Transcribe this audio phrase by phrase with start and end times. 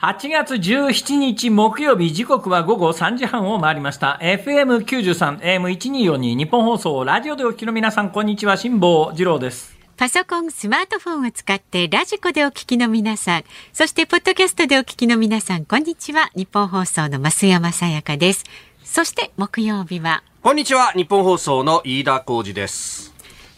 [0.00, 4.18] 8月17日木曜日時刻は午後3時半を回りました。
[4.22, 9.76] FM93、AM1242 日本放送、ラジオでお聞きの皆さん、こんにちは、辛坊治郎です。
[9.98, 13.44] パソコン、スマートフォンを使ってラジコでお聞きの皆さん、
[13.74, 16.30] そしてポッドキャストでお聞きの皆さん、こんにちは。
[16.34, 18.44] 日本放送の増山さやかです。
[18.82, 20.92] そして木曜日は、こんにちは。
[20.92, 23.09] 日本放送の飯田浩二です。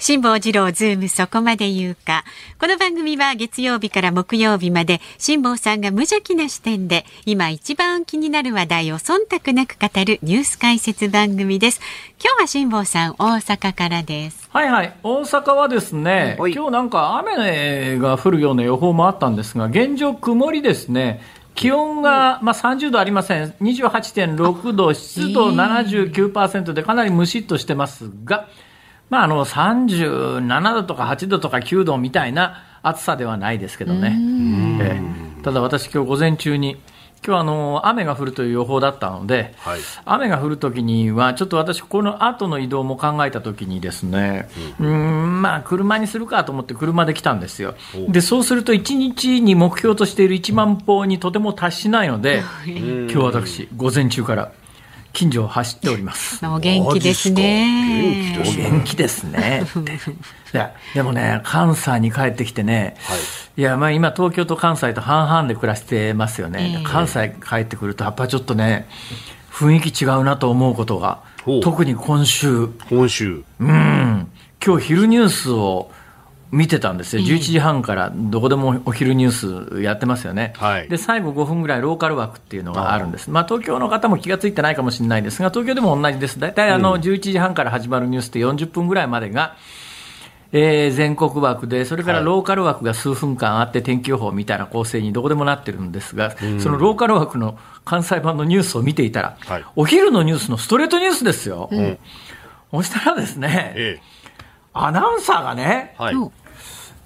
[0.05, 2.25] 辛坊治郎ズームそこまで言うか。
[2.59, 11.81] この番組は月曜日から木曜日まで辛坊さんが無邪気な視点で今一番気になる話題を忖度なく語るニュース解説番組です。
[12.21, 14.49] 今日は辛坊さん大阪からです。
[14.53, 21.23] はいはい、大阪はですね、はい今日なんか雨が降るような予報もあったんですが、現状曇りですね。
[21.55, 23.55] 気温が、まあ、30度ありません。
[23.61, 28.49] 28.6度、湿度79%でかなりムシッとしてますが、
[29.13, 34.19] まあ、あの、37度とか8度とか9度みたいな暑さではないですけどね。
[34.81, 35.03] え
[35.39, 35.43] え。
[35.43, 36.81] ただ私今日午前中に、
[37.23, 39.81] 今日あの、雨が降るという予報だったので、はい。
[40.07, 44.49] 雨が降るときには、ちょっと私、この後の移動も考えたときにですね、
[44.81, 47.75] うーん、まあ、車にするかと思って車で来たんですよ。
[48.09, 54.53] で、そうすると、1日に目標としている1万歩にとても達しないので、今日私、午前中から
[55.13, 56.45] 近所を走っております。
[56.47, 58.39] お元気ですね。
[58.41, 59.65] お元気ですね。
[60.55, 62.97] いや、でもね、関西に帰ってきてね、
[63.57, 66.75] い、や、まあ今東京と関西と半々で暮らしてますよね。
[66.79, 68.87] ええ関西帰ってくると、やっぱりちょっとね、
[69.51, 71.21] 雰囲気違うなと思うことが
[71.63, 73.45] 特に今週、今週。
[73.61, 74.29] うん、
[74.65, 75.91] 今日昼ニュースを
[76.53, 77.23] 見てたんですよ。
[77.23, 80.53] 11時半からどこでもお昼ニュースやってますよね。
[80.59, 83.31] はいで、最後5分ぐらいローカル枠っていうのがあるんです。
[83.31, 86.39] まあ東京の方も気がついてないかもしれないですが、東京でも同じです。
[86.39, 89.57] 大体あの11時半から始まるニュースって40分ぐらいまでが、
[90.53, 101.71] えー全国枠で、それからはいローカル枠が数分間あって天気予報みたいな構成にどこでもなってるんですが、そのローカル枠の関西版のニュースを見ていたら、はいお昼のニュースのストレートニュースですよ。
[102.71, 104.01] そしたらですね、え
[104.75, 106.03] アナウンサーがね、え。
[106.03, 106.15] はい。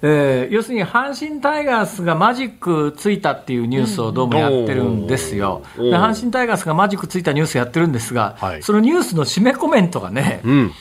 [0.01, 5.63] うんえー要するに阪神タイガースがマジックついたっていうニュースをどうもやってるんですよ。
[5.77, 10.71] うんで阪神タイガースがマジックついたニュースやってるんですが、はいそのニュースの締めコメントがね、うん。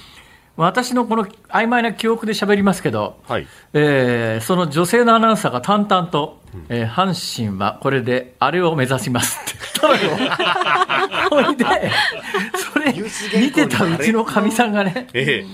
[0.59, 3.47] 私のこの曖昧な記憶で喋りますけど、はい。
[3.75, 10.31] えーその女性のアナウンサーが淡々と、えー阪神はこれであれを目指しますって言ったのよ。
[11.45, 11.65] ほいで、
[12.73, 12.93] それ
[13.41, 15.45] 見てたうちのかみさんがね、え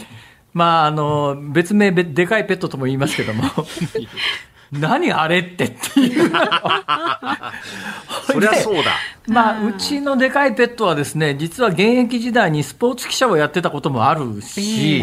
[0.55, 3.45] まあ、あの、別名、べでかいペットとも言いますけども、
[4.73, 6.27] 何あれってっていう。
[6.27, 6.31] え。
[8.33, 8.93] そりゃそうだ。
[9.29, 15.01] まあ、うちのでかいペットはですね、実は現役時代にスポーツ記者をやってたこともあるし。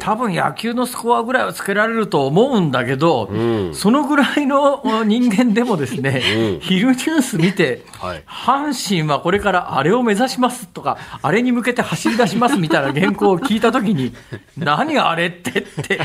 [0.00, 3.74] 多分野球のスコアぐらいはつけられると思うんだけど、ん。
[3.74, 6.60] そのぐらいのお人間でもですね、うん。
[6.60, 8.24] 昼ニュース見て、はい。
[8.26, 14.14] 阪神はこれからあれを目指しますとか、あれに向けて走り出します みたいな原稿を聞いたときに、
[14.56, 16.00] 何あれってって、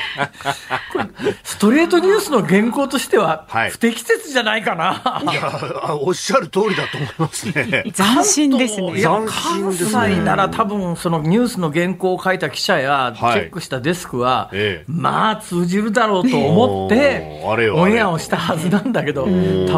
[0.93, 1.07] これ
[1.43, 3.69] ストレートニュースの原稿としてははい。
[3.71, 5.23] 不適切じゃないかな。
[5.31, 5.51] いや、
[5.83, 7.83] あおっしゃる通りだと思いますね。
[7.93, 8.99] 斬新ですね。
[8.99, 19.27] いや斬新ですね関西なら多分そのニュースの原稿を書いた記者やチはいェックしたデスクは、ええまあ通じるだろうと思っておーあれよオンエアをしたはずなんだけど多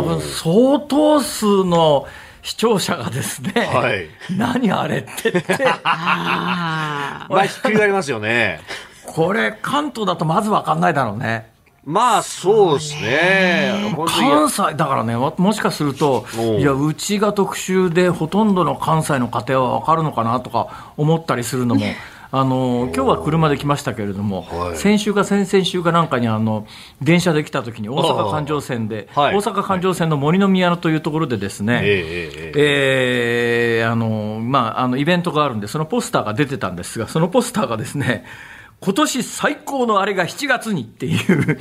[0.01, 2.07] 分相当数の
[2.41, 4.07] 視聴者がですね、はい
[4.37, 8.61] 何あれって言って あまあ、ひっくり返りますよね。
[9.05, 11.51] これ関東だとまずわかんないだろうね。
[11.89, 13.95] まあ、そうですね。
[14.07, 16.23] 関西だからね、ももしかすると、
[16.59, 21.81] いや、うちが特集で、ほとんどの関西の家庭は分かるのかなとか思ったりするのも、
[22.31, 24.77] あの今日は車で来ましたけれども、はい。
[24.77, 26.67] 先週か先々週かなんかにあの
[27.01, 29.35] 電車で来た時に大阪環状線で、はい。
[29.35, 38.25] 大阪環状線の森の宮というところでですね、えあのまあ、あのイベントがあるんで、そのポスターが出てたんですが、そのポスターがですね、
[38.81, 41.57] 今年最高のあれが7月にっていう、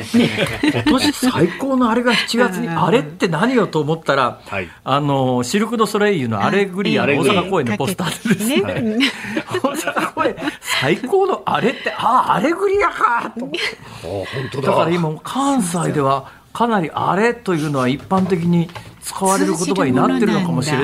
[0.72, 4.69] 今年最高のあれが7月に、あれって何よと思ったら、はい。
[4.84, 9.10] あのシルク・ド・ソレイユのアレグリアの大阪公演のポスターでですね、かけてね
[9.48, 14.69] 大阪公演、最高のあれって、ああ、アレグリアかとだ。
[14.69, 18.70] だから今、関西ではかなりあれというのは一般的に
[19.02, 20.78] 使われる言葉になってるのかもしれ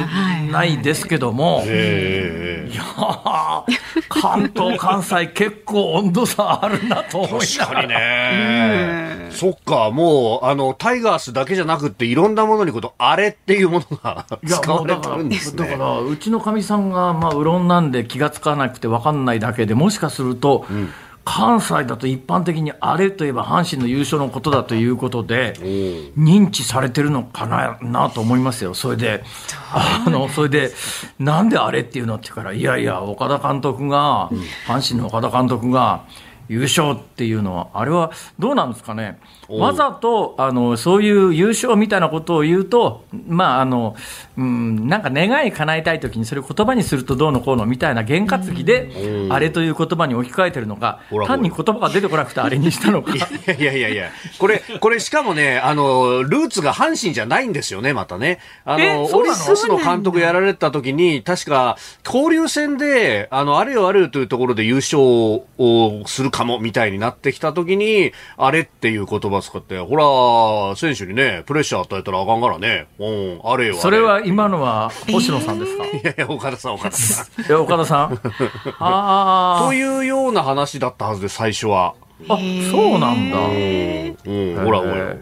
[0.50, 3.64] ないですけども、いやー
[4.20, 9.30] 関東、関西、結構温度差あるなと思いなが確からにね。
[9.30, 15.68] そっか、もう、あの、タイガースだけじゃなくって、いろんなものにこと、あれっていうものが使われてるんですね。
[15.68, 20.66] だから、うちのかみさんが、まあ、うろんなんで気がつかなくて分かんないだけでもしかすると、
[21.24, 29.24] 関西だと一般的にあれといえば阪神の優勝のことだということで、認知されてるのかななと思いますよ、それで、
[29.72, 30.70] あのそれで、
[31.18, 34.30] なんであれっていうのって言うから、いやいや、岡田監督が、
[34.66, 36.04] 阪神の岡田監督が、
[36.48, 39.18] 優勝っていうのは、あれはどうなんですかね、
[39.48, 43.96] わざとあのそういう優勝みたいなことを言うと、まああの
[44.36, 53.14] うん、なんか願い叶えたいときに、それを言葉にするとどうのこうのみたいな験担ぎで、あれという言葉に置き換えてるのか、単に言葉が出てこなくて、あれにしたのか。
[53.14, 58.40] いやいやいやいや、これ、これしかもね、あのルーツが阪神じゃないんですよね、またね。
[58.64, 69.96] あのオリックスの監督やられたときに、確か交流戦で、あのあれよあれよというところで優勝をするかもみたいになってきたときに、あれっていう言葉使って、ほ
[70.70, 77.42] ら、選手にね、プレッシャー与えたらあかんからね、うん、あれよそれは今のは星野さんですか、 いやいや、岡田さん、岡田さん。
[77.42, 78.18] いや、岡田さん？
[78.80, 79.66] ああ。
[79.66, 81.94] というような話だったはずで、最初は。
[82.28, 82.38] あ、
[82.70, 83.36] そうなんだ。
[84.26, 85.16] うん、ほらほら。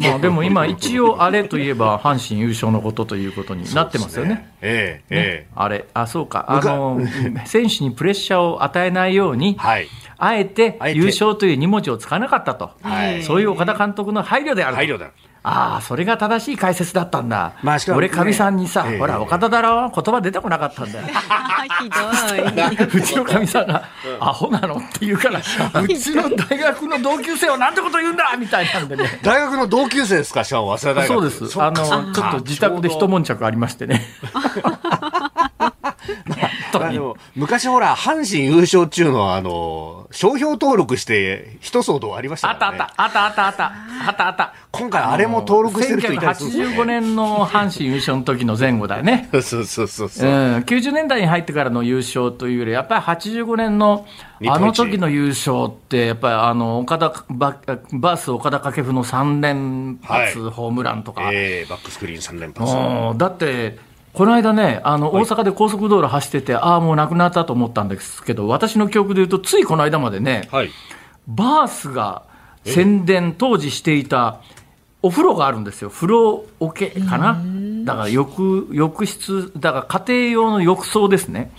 [0.00, 4.52] まあ、でも今、一応、あれといえば、阪神優勝のことということになってますよね。
[4.60, 5.48] ええ、ええ。
[5.54, 6.44] あれ、あ、そうか。
[6.48, 7.00] あの、
[7.46, 9.88] 選手にプレッシャーを与えないように、はい。
[10.16, 15.10] あえて優勝という2文字を使わなかったと、はい、そういう岡田監督の配慮である配慮だ
[15.46, 17.52] ああ、それが正しい解説だったんだ。
[17.62, 21.06] まあ、しかも、ね、俺、かみさんにさ、えー、ほら、岡田だろ、言葉出てこなかったんだよ。
[21.06, 22.84] ひどい。
[22.98, 23.84] うちのかみさんが、
[24.20, 28.34] アホなのって言うから、うちの大学の同級生はなんてこと言うんだ？
[28.38, 29.20] みたいなんでね。
[29.22, 31.30] 大学の同級生ですか、しかも、早稲田大学。
[31.30, 31.62] そうです。
[31.62, 34.02] あの、ちょっと自宅で一悶着ありましてね。
[37.36, 42.78] 昔ほら、阪神優勝っていうのは、あの、商標登録して、一騒動ありましたからね。
[42.80, 43.72] あったあった、あったあった、
[44.08, 44.54] あったあった。
[44.70, 46.76] 今回あれも登録してる人いたりする、ね。
[46.76, 49.28] 1985年の阪神優勝の時の前後だよね。
[49.32, 50.28] そうそうそうそう。
[50.28, 54.06] うん、90年代に入ってからの優勝というより、やっぱり85年の
[54.46, 57.56] あの時の優勝って、やっぱりあの、岡田、バ
[57.92, 61.22] バース岡田掛布の3連発ホームランとか。
[61.22, 63.18] はい、えー、バックスクリーン3連発。
[63.18, 70.70] だって、この間ね、あの、大阪で高速道路走ってて、ああ、もうなくなったと思ったんですけど、私の記憶で言うと、ついこの間までね、はい、
[71.26, 72.22] バースが
[72.64, 74.40] 宣伝、当時していた
[75.02, 75.90] お風呂があるんですよ。
[75.90, 77.42] 風呂桶かな？
[77.84, 81.50] だから浴、浴室、だから家庭用の浴槽ですね。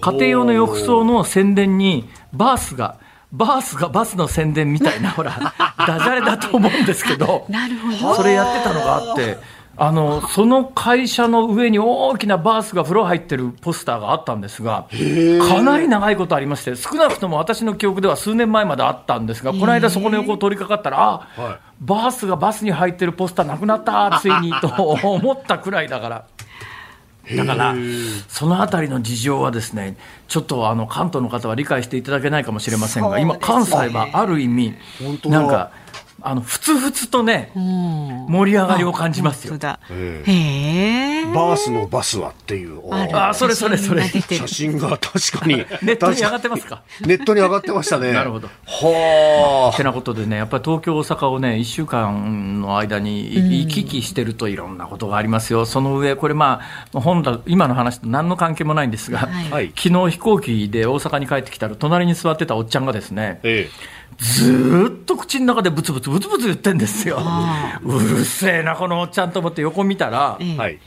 [0.00, 2.98] 家庭用の浴槽の宣伝に、バースが、
[3.32, 5.54] バースがバスの宣伝みたいな、ほら、
[5.86, 8.14] ダジャレだと思うんですけど、 なるほど。
[8.16, 9.38] それやってたのがあって、
[9.84, 14.86] あのその会社の上に大きなバースが風呂入ってるポスターがあったんですが、
[15.48, 26.26] かなり長いことありまして、少なくとも私の記憶では数年前まであったんですが、この間、そこの横を通りかかったら、あ、はい、バースがバスに入ってるポスターなくなった、ついにと思ったくらいだから。
[27.36, 27.74] だから、
[28.28, 29.96] そのあたりの事情はですね、
[30.28, 34.74] ちょっとあの関東の方は理解していただけないかもしれませんが、今、関西はある意味、
[35.24, 35.72] なんか、
[36.24, 39.54] あのふつふつとね、盛り上がりを感じますよ。
[39.54, 39.58] へ
[40.26, 41.24] え。
[41.34, 42.80] バースのバスはっていう。
[42.92, 44.04] ああ、それそれそれ。
[44.04, 45.56] 写真が確かに。
[45.82, 46.82] ネットに上がってますか？
[47.00, 48.12] ネットに上がってましたね。
[48.12, 48.48] なるほど。
[48.66, 49.76] はあ。
[49.76, 55.66] てなことでね、やっぱり東京、大阪をね、1週間の間に行き来してるといろんなことがありますよ。
[55.66, 56.60] その上、これま
[56.94, 67.20] あ、本来、今の話と何の関係もないんですが、はい、昨日飛行機で大阪に帰ってきたら、隣に座ってたおっちゃんがですね、ええずっと口の中でブツブツブツブツ言ってんですよ。
[67.84, 70.78] うるせえな、このおっちゃんと思って横見たら、はい、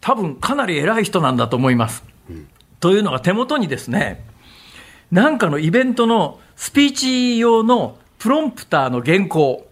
[0.00, 2.04] 多分かなり偉い人なんだと思います。
[2.30, 2.48] うん、
[2.78, 4.24] というのが手元にですね、
[5.10, 9.66] なんかのイベントのスピーチ用のプロンプターの原稿。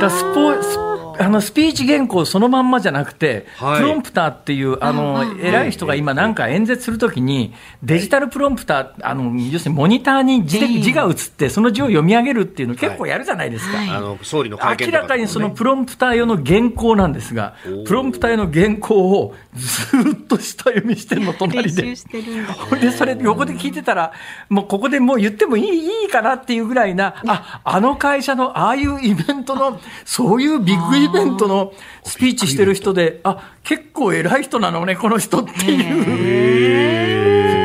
[0.00, 0.76] だスポス
[1.20, 13.76] あのスピーチ原稿そのまんまじゃなくて、はい、プロンプターっていう、あの、偉い人が今なんか演説するときに、デジタルプロンプター、あの、要するにモニターに字で字が映って、その字を読み上げるっていうの結構やるじゃないですか。
[13.76, 21.82] はい、あの、総理の会見、ね、明らかにそのプロンプター用の原稿なんですが、プロンプター用の原稿をずっと下読みしてるの、隣で。
[22.80, 24.12] で、それ横で聞いてたら、
[24.48, 31.72] もうここでもう言ってもいいいいかなっていうぐらいな、あ、あの会社のああいうイベントの、そういうビッグイベントの
[32.04, 35.76] スピーチしてる人で、あ結構偉い人なのね、この人ってい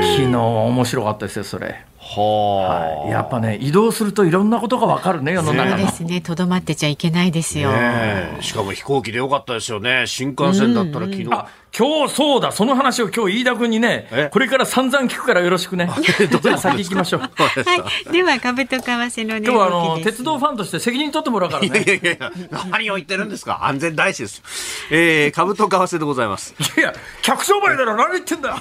[0.01, 1.85] う、昨日面白かったですよ、それ。
[2.07, 6.21] ははい、やっぱね移動するといろんなことがわかるね世の中ですね。
[6.21, 10.05] とどまってちゃいけないですよ、ね、しかも飛行機でよかったですよね。
[10.05, 11.43] 新幹線だったら昨日、うんうん、
[11.77, 12.51] 今日そうだ。
[12.51, 15.89] その話を今日飯田君にねこれから散々聞くからよろしくね。
[16.41, 17.21] じゃあ先行きましょう。
[17.21, 17.27] は
[18.07, 18.12] い。
[18.12, 21.67] では株と為替の今日はあの鉄道ファンとして責任取ってもらうからね。
[21.67, 22.31] いやいやいや
[22.69, 23.65] 何を言ってるんですか？
[23.65, 24.43] 安全大事です
[24.91, 26.53] えー、株と為替でございます。
[26.77, 27.95] いやいや客商売だろ。
[27.95, 28.55] 何言ってんだ。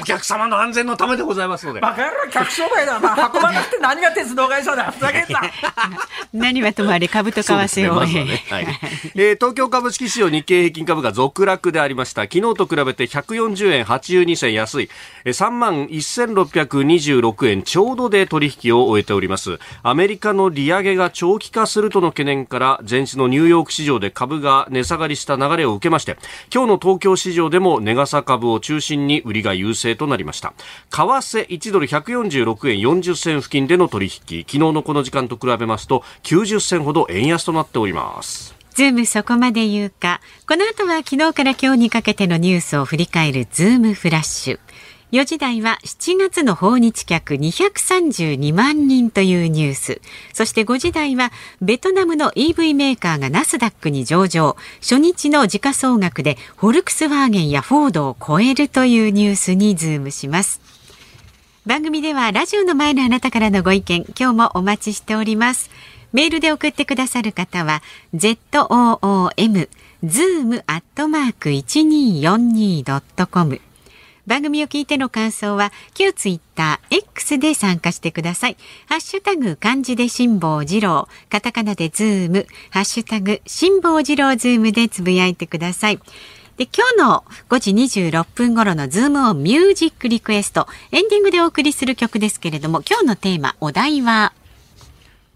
[0.00, 1.80] お客様の安全のためでございますので。
[1.80, 2.98] バカ野郎、客商売だ。
[2.98, 4.90] まあ、運ばなくて何が鉄道会社だ。
[4.92, 5.42] ふざけんな。
[6.32, 8.44] 何はともあれ株と為替を、まねね。
[8.50, 8.66] はい。
[9.14, 12.22] えー、東京株式市場日経平均株価続落でありました。
[12.22, 14.90] 昨日と比べて140円82銭安い。
[15.24, 17.62] 3万1626円。
[17.62, 19.58] ちょうどで取引を終えております。
[19.82, 26.16] アメリカの利上げが長期化するとの懸念から前日のニューヨーク市場で株が値下がりした流れを受けまして
[26.52, 30.54] 今日の東京市場でも値傘株を中心に売りが優勢となりました。
[30.90, 40.20] 為替1ドル146円40銭付近での取引昨日のこの時間と比べますと90銭ほど円安となっておりますズームそこまで言うか。
[40.46, 44.60] この後は昨日から今日にかけてのニュースを振り返るズームフラッシュ。
[45.10, 50.00] 4時台は7月の訪日客232万人というニュース。
[50.32, 54.56] そして5時台はベトナムの EV メーカーがナスダックに上場。
[54.80, 60.77] 初日の時価総額でフォルクスワーゲンやフォードを超えるというニュースにズームします。
[61.68, 65.68] 番組ではラジオの前のあなたからのご意見、今日もお待ちしております。
[66.14, 67.82] メールで送ってくださる方は
[68.14, 69.68] zoom
[70.02, 73.60] zoom アットマーク 1242.com
[74.26, 78.56] 番組を聞いての感想は旧ツイッター X で参加してください。
[78.86, 86.00] ハッシュタグ漢字で辛坊治郎、カタカナでズーム、ハッシュタグ辛坊治郎ズームでつぶやいてください。
[86.58, 94.32] で、今日の5時26分頃のズームオンミュージックリクエスト、エンディングでお送りする曲ですけれども、今日のテーマ、お題は、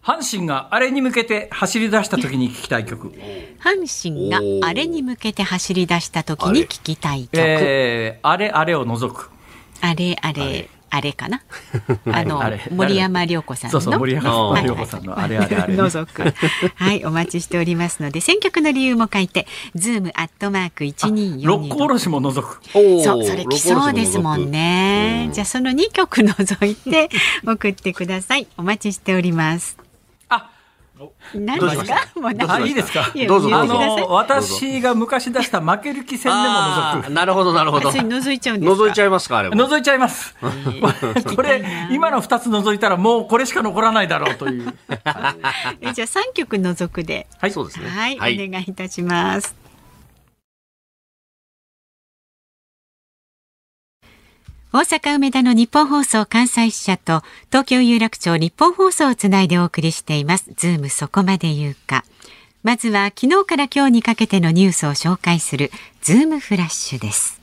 [0.02, 3.12] 阪神があれに向けて走り出した時に聞きたい曲。
[3.60, 7.30] 阪神があれに向けて走り出した時に聞きたい曲。
[7.36, 9.30] えー、あれあれを除く。
[9.80, 10.42] あれあれ。
[10.42, 10.68] あれ
[11.14, 11.40] かな？
[12.12, 13.80] あの森山良子さんの？
[13.80, 15.74] そうそう森山良子さんのあれあれあれ。
[15.74, 16.22] 除く
[16.74, 22.60] はいお待ちしておりますので選曲の理由も書いてズームアットマーク一二四六甲おろしも除く。
[22.72, 25.30] そうそれ来そうですもんね。
[25.32, 27.08] じゃあその二曲除いて
[27.46, 28.46] 送ってください。
[28.58, 29.76] お待ちしております
[31.34, 31.94] 何ですか？
[32.20, 33.10] もうあいいですか？
[33.28, 33.54] どうぞ。
[33.56, 36.54] あの私が昔出した負ける気せんねんも
[37.02, 37.10] 除く。
[37.12, 37.90] なるほどなるほど。
[37.90, 40.34] 除いちゃうんです除いちゃいますかあれ除いちゃいます。
[41.34, 44.74] これ今の二つ除いたらもうこれしか残らないだろうという。
[45.80, 47.26] えじゃあ三曲除くで。
[47.38, 47.50] はい。
[47.50, 47.88] そうですね。
[47.88, 49.61] はい、はい、お願いいたします
[54.74, 60.46] 大阪梅田の日本放送関西支社と東京有楽町日本放送をつないでお送りしています。
[60.56, 62.06] ズームそこまで言うか。
[62.62, 67.42] まずは昨日から今日にかけてのニュースを紹介するズームフラッシュです。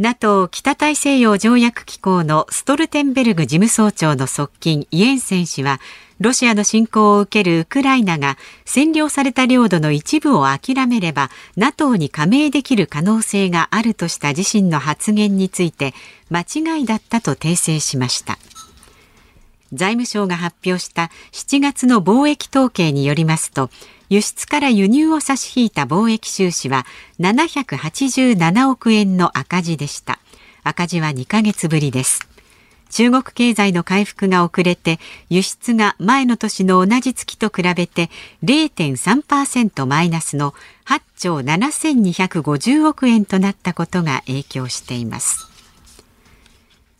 [0.00, 5.78] NATO 北大西洋条約機構のストルテンベルグ事務総長の側近イエンセン氏は
[6.22, 15.94] ロシアの侵攻を受けるウクライナが占領された領土の一部を諦めれば NATO に加盟できる可能性があるとした自身の発言について
[16.30, 18.38] 間違いだったと訂正しました。
[19.72, 23.68] 財務省が発表した7月の貿易統計によりますと
[24.08, 26.86] 輸出から輸入を差し引いた貿易収支は
[27.18, 30.20] 787億円の赤字でした。
[30.62, 32.31] 赤字は2ヶ月ぶりです。
[32.92, 38.10] 中国経済の回復が遅れて輸出が前の年の同じ月と比べて
[38.44, 40.52] 0.3%マイナスの
[40.84, 45.48] 8兆7250億円となったことが影響しています。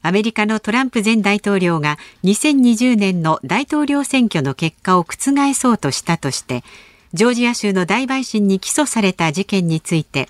[0.00, 6.64] アメリカのトランプ前大統領が2020年の大統領選挙の結果を覆そうとしたとして
[7.12, 10.28] ジョージア州の大陪審に起訴された事件について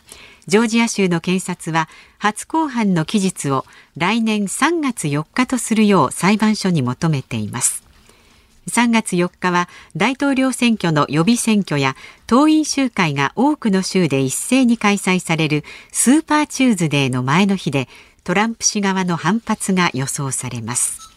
[0.49, 3.65] ジョージア州の検察は初公判の期日を
[3.97, 7.83] 来年3月4日とするよう裁判所に求めています。
[8.69, 11.97] 3月4日は大統領選挙の予備選挙や
[12.27, 17.89] 党員集会が多くの州で一斉に開催されるスーパーチューズデーの前の日で
[18.25, 21.13] トランプ氏側の反発が予想されます。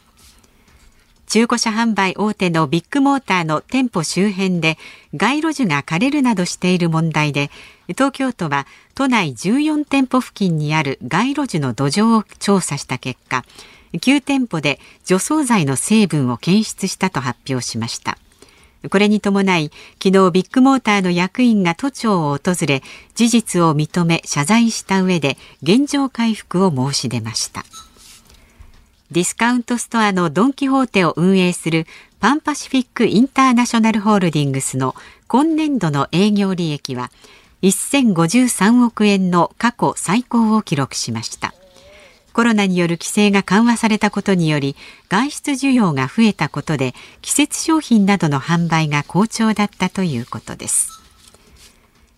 [1.27, 4.77] 中古車販売大手のビッグモーターの店舗周辺で
[5.13, 7.49] 街路樹が枯れるなどしている問題で
[7.89, 8.65] 東京都は
[8.95, 13.45] 都内14店舗付近にある街路樹の土壌を調査した結果
[13.93, 18.17] 9店舗で除草剤の成分を検出したと発表しました。
[18.89, 19.71] これに伴い
[20.03, 22.83] 昨日ビッグモーターの役員が都庁を訪れ
[23.15, 27.65] 事実を認め謝罪した上で現状回復を申し出ました。
[29.11, 31.85] ディスカウントストアのドン・キホーテを運営する
[32.19, 34.95] パンパシフィック・インターナショナルホールディングスの
[35.27, 37.11] 今年度の営業利益は
[37.69, 41.53] 1053億円の過去最高を記録しました。
[42.33, 44.75] コロナによる規制が緩和されたことにより
[45.07, 51.04] 外出需要が増えたことで季節商品などの販売が好調だったということです。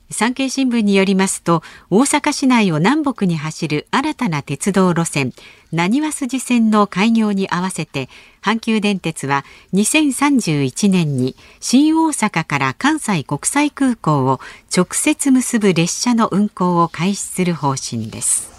[0.09, 5.33] 産経新聞によりますと大阪市内を南北に走る新たな鉄道路線
[5.73, 8.07] なにわ筋線の開業に合わせて
[8.41, 14.39] 阪急電鉄は2031年に新大阪から関西国際空港を
[14.75, 18.55] 直接結ぶ列車の運行を開始する方針です。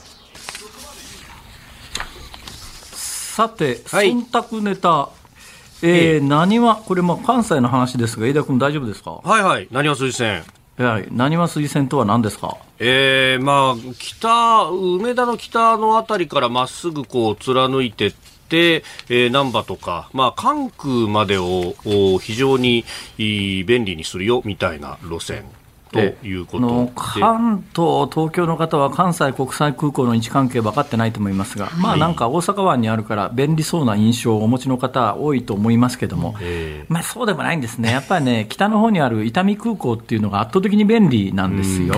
[3.38, 5.10] さて、はい、忖度ネタ。
[5.80, 9.20] えー、何は、これ、まあ、関西の話ですが、飯田君、大丈夫ですか？
[9.22, 10.42] はいはい、何は筋線。
[10.78, 12.56] はい、何は水線とは何ですか？
[12.78, 18.12] えー、まあ、北、梅田の北のあたりからまっすぐこう貫いてっ
[18.48, 21.74] て、えー、難波とか、まあ、関空までを
[22.20, 22.84] 非常に
[23.18, 25.44] 便利にするよみたいな路線。
[25.90, 36.34] ということ関東、東京の方は関西国際空港の位置関係分かってないと思いますが、はい、まあなんか大阪湾にあるから便利そうな印象をお持ちの方多いと思いますけども、
[36.88, 41.94] まあそうでもないんですね、やっぱりね、 北の方にある伊丹空港っていうのが圧倒的に便利なんですよ。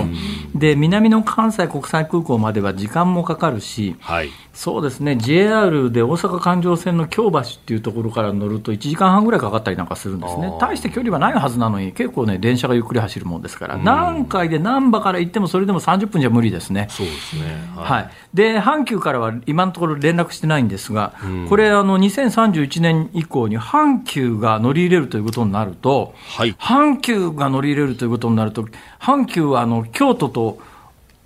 [0.55, 10.53] で、南の関西国際空港までは時間もかかるし、はい、そうですね、JR で大阪環状線の京橋っていうところから乗ると1時間半ぐらいかかったりなんかするんですね。
[10.59, 16.87] 大して距離はないはずなのに、結構ね、電車がゆっくり走るもんですから、南海で難波から行ってもそれでも30分じゃ無理ですね。
[16.89, 17.43] そうですね。
[17.75, 17.91] はい。
[17.91, 21.13] はい、で、阪急からは今のところ連絡してないんですが、
[21.49, 28.65] これ、あの、2031年以降に阪急が乗り入れるということになると、はい、阪急が乗り入れるということになると、
[28.99, 30.59] 阪急はあの、京都と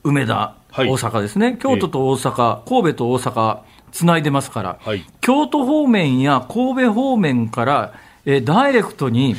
[0.04, 1.58] 梅田、はい、大阪ですね。
[1.62, 3.60] 京都と大阪、神戸と大阪、
[3.92, 7.94] つないでますから、はい、京都方面や神戸方面から、
[8.26, 9.36] えダイレクトに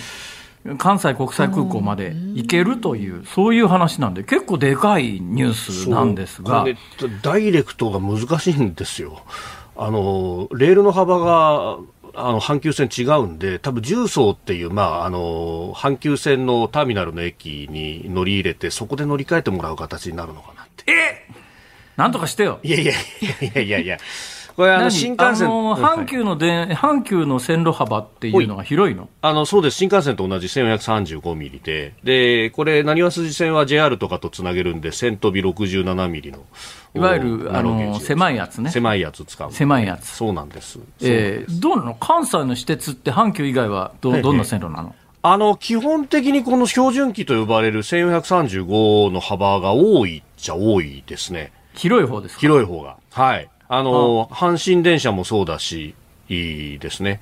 [0.79, 6.65] 関西国際空港まで行けるという、そういう話なんで、結構でかいニュースなんですが。
[7.23, 9.23] ダイレクトが難しいんですよ。
[9.77, 11.79] あの、レールの幅が、
[12.15, 20.91] あの、阪急線違うんで、多分重曹っていう、まあ、あの、阪急線のターミナルの駅に乗り入れて、そこで乗り換えてもらう形になるのかなって。
[20.91, 21.27] え
[21.97, 22.59] なんとかしてよ。
[22.63, 22.97] いやいやい
[23.55, 23.99] やいやいや。
[24.57, 29.11] これあの新幹線阪急ので、阪急の線路幅っていうのが広いの？
[29.21, 36.39] あのそうです、新幹線と同じ1435ミリで、でこれ、なにわ筋線は JR とかとつなげるんで、1000飛び67ミリの。
[36.95, 38.71] いわゆるあの狭いやつね。
[38.71, 39.53] 狭いやつ使う。
[39.53, 40.09] 狭いやつ。
[40.09, 40.79] そうなんです。
[41.03, 41.95] えー、どうなの？
[41.95, 44.95] 関西の私鉄って阪急以外はどどんな線路なの？
[45.21, 51.53] あの、基本的にこの標準機と呼ばれる1435の幅が多いっちゃ多いですね。
[51.75, 52.41] 広い方ですか？
[52.41, 52.97] 広い方が。
[53.11, 53.51] はい。
[53.69, 55.95] あの、阪神電車もそうだし、
[56.29, 57.21] いいですね。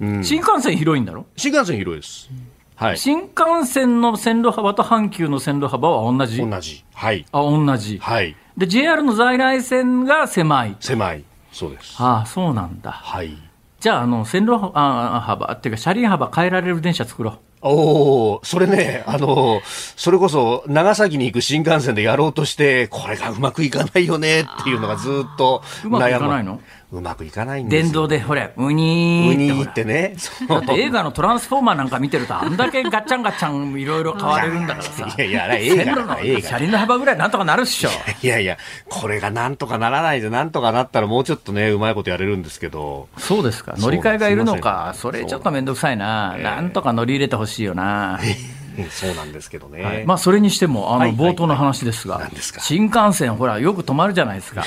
[0.00, 1.26] うん、新幹線広いんだろ？
[1.36, 2.30] 新幹線広いです。
[2.76, 2.98] はい。
[2.98, 6.38] 新幹線の線路幅と阪急の線路幅は同じ？
[6.38, 6.84] 同じ。
[6.94, 7.26] はい。
[7.32, 7.98] あ、同じ。
[7.98, 8.34] はい。
[8.56, 10.76] で、JR の在来線が狭い。
[10.80, 11.24] 狭い。
[11.52, 11.96] そうです。
[11.98, 12.90] ああ、そうなんだ。
[12.90, 13.36] はい。
[13.80, 17.38] じゃあ、あの、線路幅っていうか、車輪幅変えられる電車作ろう。
[17.62, 19.60] おお、それね、あの、
[19.96, 25.88] それこそ長崎に行く新幹線でやろうとして、これがうまくいかないよねっていうのがずっと悩む。
[25.88, 26.60] うまくいかないの？
[26.92, 29.44] うまくいかないんです電動で、ほれ、ウニーって。
[29.52, 30.16] ウニーってね。
[30.48, 35.06] だって映画のトランスフォーマーなんか見てると、あんだけガッチャンガッチャンいろいろ変われるんだからさ。
[35.06, 36.48] いやいや、あれ映画の映画。
[36.48, 37.90] 車輪の幅ぐらいなんとかなるっしょ。
[38.22, 43.08] いやいや、これがなんとかならないで、なんとかなったらもうちょっとね、うまいことやれるんですけど。
[43.18, 43.74] そうですか。
[43.78, 44.92] 乗り換えがいるのか。
[44.96, 46.36] それちょっとめんどくさいな。
[46.38, 48.18] なんとか乗り入れてほしいよな。
[48.90, 49.82] そうなんですけどね。
[49.82, 54.64] はい、まあ、それにしても、あの、冒頭の話ですが、新幹線、ほら、よく止まるじゃないですか。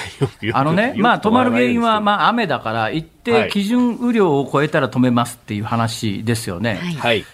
[0.54, 6.80] あのね、まあ、止まる原因は、まあ、雨だから、一定基準雨量を超えたら止めますっていう話ですよね。
[7.00, 7.26] はい。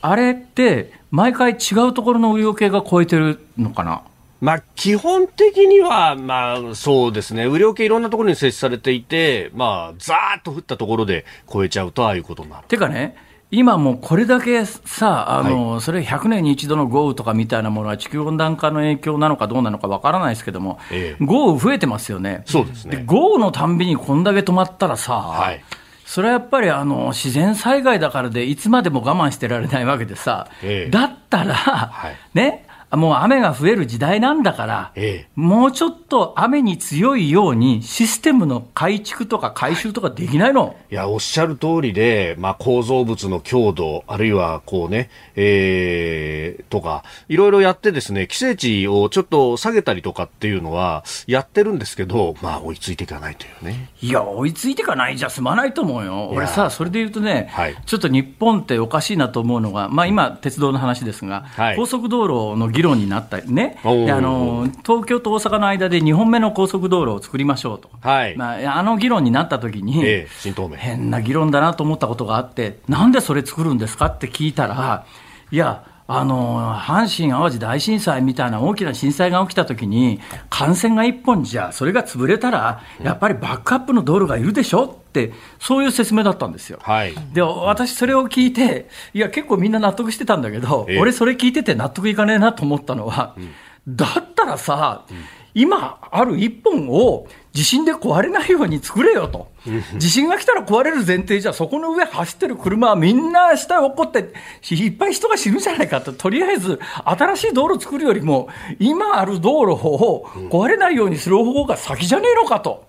[0.00, 4.02] あれって、毎回違うところの雨量計が超えてるのかな？
[4.40, 7.46] まあ、基本的には、まあ、そうですね。
[7.46, 12.64] 雨量計いろんなところに設置されていて、まあ、ざーっと降ったところで超えちゃうと、ああいうことになる。
[12.68, 13.16] てかね、
[13.50, 22.42] 今もうこれだけさ、あの、はい、それ100年に一度の豪雨とかみたいなものは地球温暖化の影響なのかどうなのかわからないですけども、ええ、豪雨増えてますよね。
[22.44, 23.02] そうですね。
[23.06, 25.64] 豪雨のたんびにこんだけ止まったらさ、はい、
[26.04, 40.74] それはやっぱりあの自然災害だからでいつまでも我慢してられないわけでさ、え、だったら、はい、ね、もう雨が増える時代なんだから、ええ、もうちょっと雨に強いように、システムの改築とか改修とかできないの。
[40.90, 53.90] いや、おっしゃる通りで、まあ、構造物の強度、あるいはこうね、えー、とか、いろいろやってですね、規制値をちょっと下げたりとかっていうのは、やってるんですけど、まあ、追いついていかないというね。
[54.00, 56.30] いや、追いついていかないじゃ済まないと思うよ。
[56.32, 68.36] 俺さ、それで言うとね、はい、ちょっと日本っておかしいなと思うのが、まあ、今、鉄道の話ですが、はい、高速道路の議論になったりね、であの東京と大阪の間で2本目の高速道路を作りましょうと、はい。
[68.36, 75.04] まあ、あの議論になったときに、えー、変な議論だなと思ったことがあって、なんでそれ作るんですかって聞いたら、
[75.50, 86.78] いや、あの、阪神・淡路大震災みたいな大きな震災が起きたときに、幹線が一本じゃ、それが潰れたら、やっぱりバックアップの道路がいるでしょって、そういう説明だったんですよ。
[86.80, 95.16] はい、で、私、それを聞いて、いや、結構みんな納得してたんだけど、え俺、それ聞いてて納得いかねえなと思ったのは、うん、だったらさ、うん
[95.54, 99.48] 今ある一本を地震で壊れないように作れよと、
[99.96, 104.32] 地震が来たら壊れる前提じゃ、そこの上走ってる車はみんな下落っこって、
[104.74, 112.86] いっぱい人が死ぬじゃないかと、とりあえず新しい道路作るよりも、今ある道路を壊れないようにする方法が先じゃねえのかと。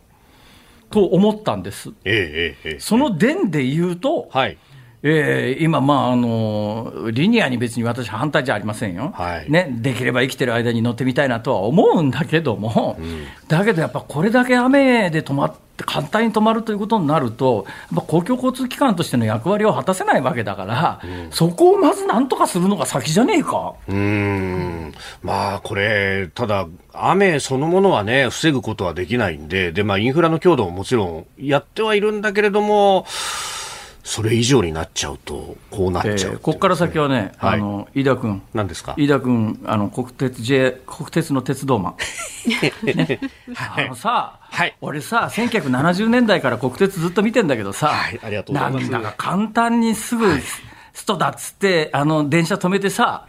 [0.92, 1.90] と思ったんです。
[2.04, 4.58] ええええ、その伝で言うと、はい
[5.02, 23.76] えー、今、まああの、リニアに別に私、反対じゃありませんよ、はい、ね、できれば生きてる間に乗ってみたいなとは思うんだけども、うん、だけどやっぱこれだけ雨で止まって、簡単に止まるということになると、やっぱ公共交通機関としての役割を果たせないわけだから、うん、そこをまずなんとかするのが先じゃねえか。
[23.88, 24.94] うん。
[25.24, 33.06] まあ、これ、ただ、雨そのものはね、防ぐことはできないんで、でまあ、インフラの強度ももちろんやってはいるんだけれども、
[34.10, 38.96] それ以上になっちゃうと、こうなっちゃう、ね、えー、ここから先はね、はい、あの飯田君、何ですか？
[38.98, 41.96] 飯田君、あの国鉄 J、国鉄の鉄道マン、
[42.98, 43.20] ね、
[43.56, 48.92] あのさ、はい、俺さ、1970年代から国鉄ずっと見てんだけどさ、はい、ありがとうございます。
[48.92, 50.42] なんか簡単にすぐ、はい。
[50.92, 53.24] ストだっつって、あの、電車止めてさ、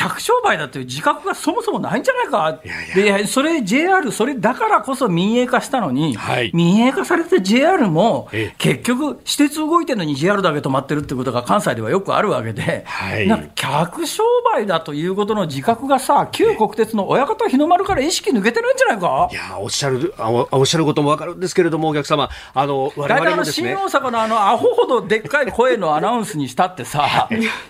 [0.00, 2.58] 客商売だという自覚がそもそもないんじゃないか。
[2.64, 2.68] い
[3.04, 19.28] やで、それ JR、それだからこそ民営化したのに、はい、民営化されて JR も、結局、私鉄動いてるのに JR だけ止まってるってことが関西ではよくあるわけで、はい、なんか客商売だということの自覚がさ、旧国鉄の親方日の丸から意識抜けてるんじゃないか。
[19.30, 23.74] いや、おっしゃる、おおっしゃることもわかるんですけれども、お客様、あの、我々もですね。
[23.74, 27.28] 新大阪のあの、アホほどでっかい声のアナウンスにしたってさ、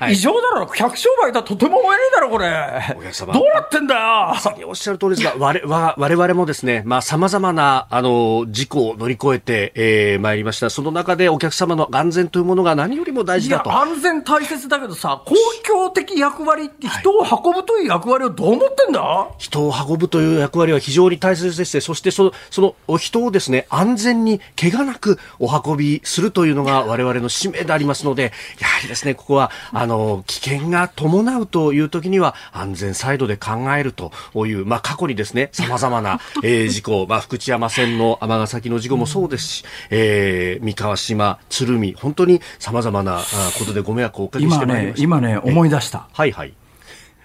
[0.08, 2.48] 異常だろ、客商売だとても思えねえだろ、これ。
[2.96, 3.32] お客様。
[3.32, 4.68] どうなってんだよ。
[4.68, 10.70] おっしゃる通りですが、我々我々もですね、まあ、様々な、あの、事故を乗り越えて、えー、参りました。
[10.70, 13.72] その中でお客様の安全というものが何よりも大事だと。
[13.72, 15.34] 安全大切だけどさ、公
[15.66, 34.12] 共的役割って人を運ぶという役割をどう思ってんだ、はい、人を運ぶという役割は非常に大切でして、そしてその、その人をですね、安全に怪我なくお運びするというのが我々の使命でありますので、やはりですね、ここは、あの、危険が伴うという時には安全サイドで考えると
[34.46, 43.22] いう、まあ、過去にですね、様々な、 えー、事故、まあ、福知山線の尼崎の事故もそうですし、えー、三河島、鶴見、本当に様々な
[43.58, 45.02] ことでご迷惑をおかけしてまいりました。
[45.02, 46.08] 今ね、今ね、思い出した。
[46.12, 46.59] はいはい。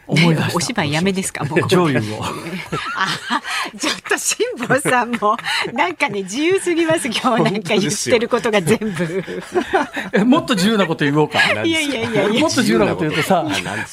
[0.07, 0.55] 思い出した。
[0.55, 1.67] お芝居やめですか、 もう。
[1.67, 1.99] 上位を。
[2.97, 3.41] あ、
[3.77, 5.35] ちょっと辛坊さんも、
[5.73, 9.23] なんかね、自由すぎます、今日なんか言ってることが全部。
[10.25, 11.39] もっと自由なこと言おうか。
[11.63, 13.45] いやいやいやもっと自由なこと言うとさ、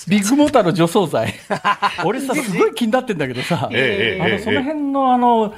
[0.09, 1.35] ビッグモーターの除草剤。
[2.05, 5.55] 俺さ、すごい気になってんだけどさ、あの、その辺のあの、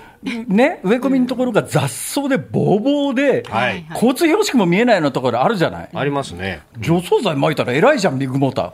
[0.47, 5.89] ね、植え込みのところが雑草でぼうぼうで、はい、交通標識も見えないようなところあるじゃない？
[5.93, 6.61] ありますね。
[6.79, 8.71] 除草剤撒いたら偉いじゃん、ビッグモーター。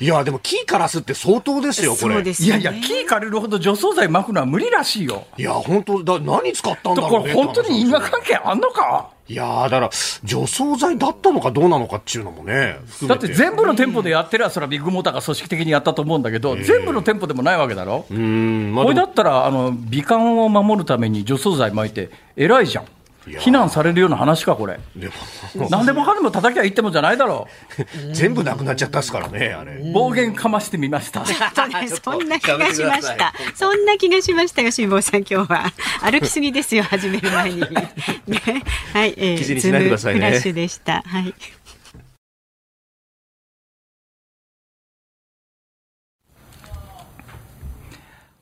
[0.00, 2.22] いや、でも木枯らすって相当ですよ、これ。
[2.22, 5.26] ね、いやいや、木枯れるほど除草剤巻くのは無理らしいよ。
[5.36, 9.10] いや、本当だ、何使ったんだろう、ね、これ本当に因果関係あんのか？
[9.26, 9.90] いやだから、
[10.22, 12.76] 除草剤だったのかどうなのかっていうのもね、
[13.08, 22.84] だって全部の店舗でやってりゃ、それはビッグモーターが組織的にやったと思うんだけど、全部の店舗でもないわけだろ、うん、まあ、これだったらあの、美観を守るために除草剤巻いて、偉いじゃん。
[23.38, 24.78] 非難されるような話か、これ。
[24.96, 27.48] でも、何でもかんでも叩きゃいってもじゃないだろ
[28.10, 28.12] う。
[28.14, 29.92] 全部なくなっちゃったっすからね、あれ。
[29.92, 31.24] 暴言かましてみました。
[32.02, 33.32] そんな気がしました。
[33.54, 35.72] そんな気がしましたよ、辛坊さん、今日は。
[36.02, 37.60] 歩きすぎですよ、始める前に。
[38.26, 38.42] ね、
[38.92, 40.20] はい、えー、記事にしないでくださいね。
[40.20, 41.02] フラッシュでした。
[41.06, 41.34] はい。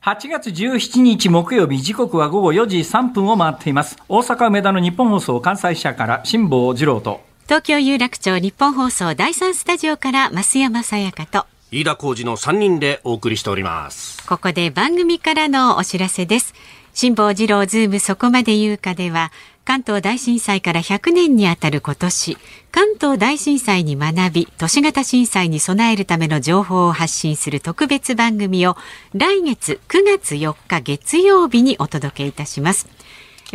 [0.04, 3.96] 8月17日木曜日時刻は午後4時3分を回っています。
[4.08, 7.20] 大阪梅田の日本放送関西社から辛坊治郎と。
[7.44, 11.46] 東京有楽町日本放送第三スタジオから増山さやかと。
[11.70, 14.26] 飯田浩二の3人でお送りしております。
[14.26, 16.52] ここで番組からのお知らせです。
[16.94, 19.30] 辛坊治郎ズームそこまで言うかでは
[19.64, 22.36] 関東大震災から100年にあたる今年
[22.72, 28.76] 関東大震災に学び都市型震災に備えるための情報を発信する特別番組を
[29.14, 32.88] 来月9月4日月曜日にお届けいたします。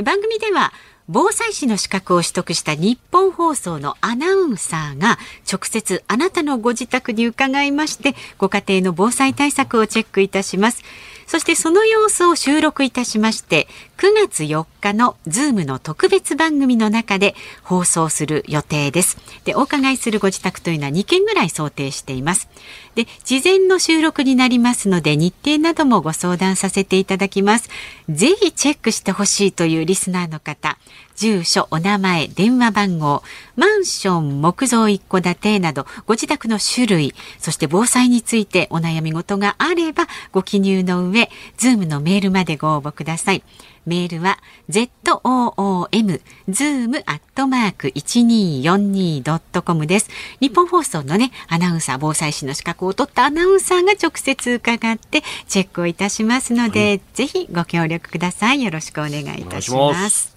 [0.03, 0.71] 番組では
[1.09, 5.17] 防災士の資格を取得した日本放送のアナウンサーが
[5.49, 10.83] 直接あなたのご自宅に伺いましてご家庭の防災対策をチェックいたします。
[11.27, 19.17] そしてその様子を収録いたしまして9月4日のズームの特別番組の中で放送する予定です。
[19.43, 22.47] でお伺いするご自宅というのは2件ぐらい想定しています。
[22.95, 27.69] で事前の収録になりますので日程などもご相談させていただきます。
[28.09, 30.77] ぜひチェックしてほしいというリスナーの方
[31.17, 33.23] 住所、お名前、電話番号、
[33.55, 43.43] マンション、木造一戸建てなど、ご自宅の種類、そして防災についてお悩み事があれば、ご記入の上、ズームのメールまでご応募ください。
[43.87, 44.37] メールは
[44.69, 50.09] zoom zoom アットマーク 1242.com です。
[50.39, 58.61] 日本放送のね、アナウンサー、防災士の資格を取ったアナウンサーが直接伺ってチェックをいたしますので、はい、ぜひご協力ください。
[58.61, 60.36] よろしくお願いいたします。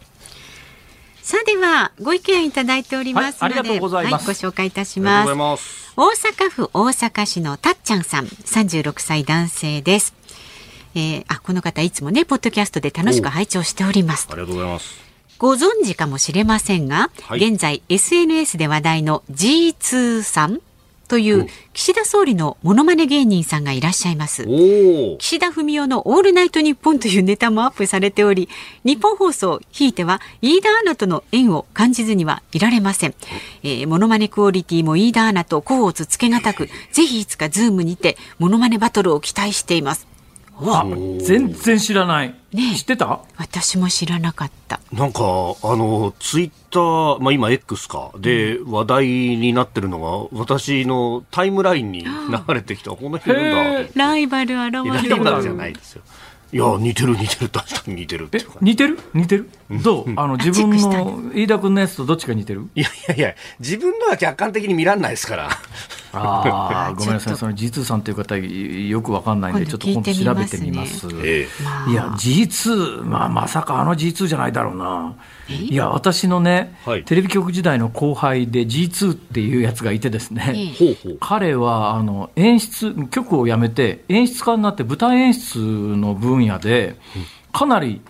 [1.23, 5.25] さあではご意見いただいておりますので、はい、ごはい、ご紹介いたしま
[5.57, 5.91] す。
[5.97, 10.15] 大阪府大阪市のたっちゃんさん36歳男性です。
[10.95, 14.29] えー、あこの方いつもねポッドキャストで楽しく拝聴しております。
[14.31, 15.11] ありがとうございます。
[15.39, 20.61] ご存知かもしれませんが、はい、現在 SNS で話題の G2 さん
[21.11, 24.47] という岸田総理のモノマネ芸人さんがいらっしゃいます。
[25.19, 28.49] 岸田文雄のオールナイトニッポンというネタもアップされており、
[28.85, 33.15] 日本放送、ひいては飯田アナとの縁を感じずにはいられません。
[33.65, 40.07] えー、モノマネクオリティも飯田アナと甲乙つけがたく、ぜひいつかズームにてモノマネバトルを期待しています。
[40.61, 40.87] わ
[41.19, 43.21] 全然知らない、ね、知ってた？
[43.37, 44.81] 私も知らなかった。
[44.93, 48.11] なんかあのツイッター、まあ、今 X か。
[48.19, 52.11] で話題になってるのが私のタイムラインに流
[52.55, 52.91] れてきた。
[52.91, 53.41] この人いる
[53.85, 53.91] んだ。
[53.95, 56.03] ライバル現れるライバルじゃないですよ
[56.53, 57.49] いや似てる似てる。
[57.49, 58.99] 確かに似てるえ似てる？
[59.15, 59.51] 似てる？
[59.83, 60.13] どう？
[60.19, 62.69] あの自分の飯田君のやつとどっちが似てる？
[62.75, 65.51] いやいやいや自分のは客観的に見らんないですから。
[66.13, 67.37] ああ ごめんなさい。
[67.37, 71.49] その G2 さんという方よくわかんないんでちょっと今度調べてみます、え
[71.89, 75.15] え、いや G2 まあまさかあの G2 じゃないだろうな
[75.51, 80.73] いや私のね、はい、テレビ局時代の後輩で G2 っていうやつがいてですね、
[81.21, 86.97] 彼はあの演出局を辞めて演出家になって舞台演出の分野で
[87.53, 88.01] かなり、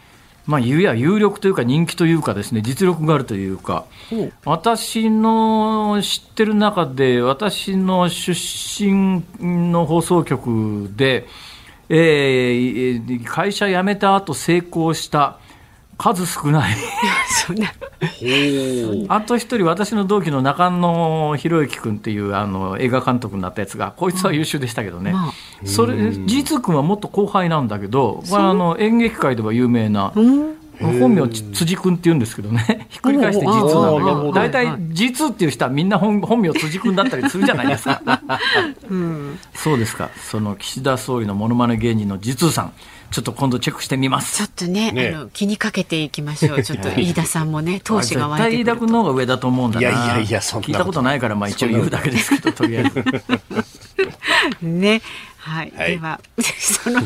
[0.46, 3.86] まあ、ゆや有力というか人気というかですね実力があるというか
[4.44, 11.26] 私の知ってる中で私の出身の放送局で、
[11.88, 15.39] えー、会社辞めた後成功した
[16.00, 16.76] 数少ない。
[19.08, 25.14] あと一人、私の同期の中野博之君っていうあの映画監督になったやつが、こいつは優秀でしたけどね、
[25.64, 30.12] それ、実君はもっと後輩なんだけど、これあの演劇界では有名な。
[30.80, 38.00] 本名辻君って言うんですけどね、ひっくり返して実なんだけど、大体実っていう人はみんな本本名辻君だったりするじゃないですか。
[38.88, 42.72] うん、そうですか、その岸田総理のものまね芸人の実さん。
[43.10, 44.36] ちょっと今度チェックしてみます。
[44.36, 46.62] ちょっとね、ねあの気にかけていきましょう。
[46.64, 49.88] ちょっと飯田さんもね、闘志が湧いて飯田君の方が上だと思うんだな。
[49.88, 53.04] いやいやいや、そんな聞いたことないから、まあ一応言うだけですけど、とりあえず。
[54.62, 55.02] ね。
[55.40, 56.20] はい、はい、では
[56.58, 57.00] その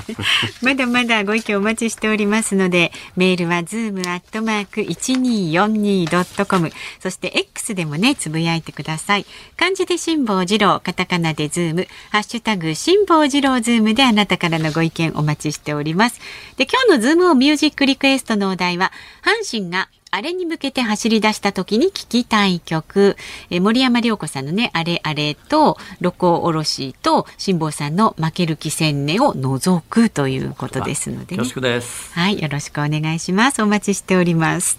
[0.60, 6.72] まだまだご意見お待ちしておりますのでメールはズームアットマーク一二四二ドットコム。
[7.00, 9.26] そして X でもねつぶやいてください。
[9.56, 11.88] 漢字で辛坊治郎カタカナでズーム。
[12.10, 16.20] ハッシュタグ辛坊治郎ズームであなたからのご意見お待ちしております。
[16.56, 18.92] で今日のズームオンミュージックリクエストのお題は
[19.22, 23.16] 阪神があれに向けて走り出した時に聴きたい曲、
[23.50, 32.12] え森山良子さんのね、あれあれと、六甲おろしと、辛坊さんの負ける気せんねんを除くということですので、ね、よろしくです。
[32.12, 33.60] はい、よろしくお願いします。
[33.60, 34.78] お待ちしております。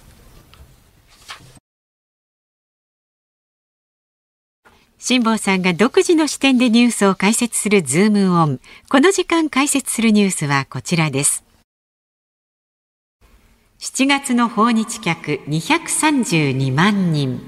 [4.97, 8.61] 辛坊さんが独自の視点でニュースを解説するズームオン。
[8.87, 11.43] この時間解説するニュースはこちらです。
[13.85, 17.39] 7月の訪日客232万人。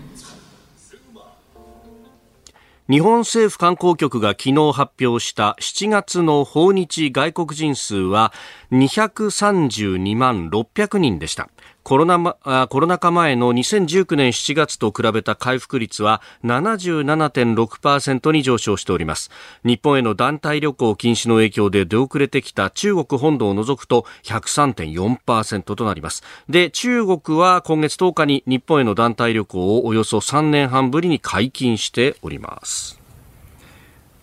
[2.88, 8.32] 日本政府観光局が昨日発表した7月の訪日外国人数は
[8.72, 11.50] 232万600人でした。
[11.88, 19.32] コロナコロナ禍前の2019年7月と比べた回復率は77.6%に上昇しております。
[19.64, 26.24] 日本への団体旅行禁止の影響で出遅れてきた中国本土を除くと103.4%となります。
[26.50, 33.07] で中国は今月10日に日本への団体旅行をおよそ3年半ぶりに解禁しております。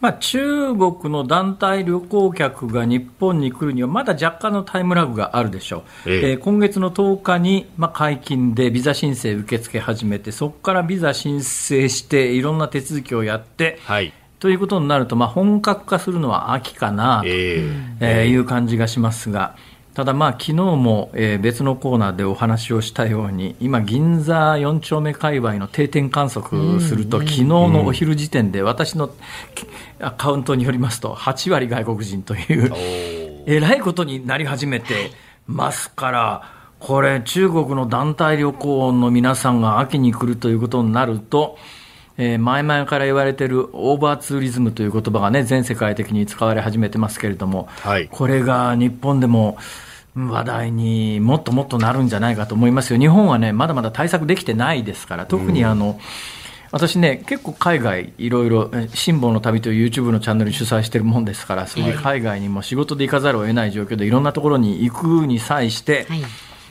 [0.05, 6.31] まあ、中国の団体旅行客が日本に来るには、まだ若干のタイムラグがあるでしょう、ええ。
[6.33, 14.13] えー、今月の10日に、まあ、解禁でビザ申請受け付け始めて、そこからビザ申請して、いろんな手続きをやって、はい。
[14.41, 19.57] ということになると、まあ、本格化するのは秋かなと、えー、いう感じがしますが。
[19.95, 29.15] ただまあ昨日も、えー、別のコーナーでお話をしたように今、銀座4丁目界隈の定点観測すると、昨日のお昼時点で私の
[30.01, 32.73] アカウントによりますと8割外国人という
[33.47, 35.13] えらいことになり始めて
[35.47, 36.43] ますから
[36.81, 41.57] これ中国の団体旅行の皆さんが秋に来るということになると。
[42.17, 49.59] えー、前々から言われているオーバーツーリズムという言葉がね、全世界的に使われ始めてますけれども、はい、これが日本でも
[50.17, 52.99] 話題にもっともっとなるんじゃないかと思いますよ。
[52.99, 55.99] 日本はね、まだまだ対策できてないですから、特にあの、うん
[56.75, 66.21] 私ね、結構海外、いろいろ、辛抱の旅という YouTube のチャンネル主催してるもんですから、それで海外にも仕事で行かざるを得ない状況で、いろんなところに行くに際して、はい、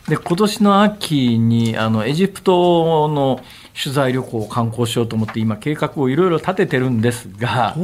[0.09, 3.39] で今年の秋にあのエジプトの
[3.73, 7.75] 取材旅行を観光しようと思って今計画をいろいろ立ててるんですが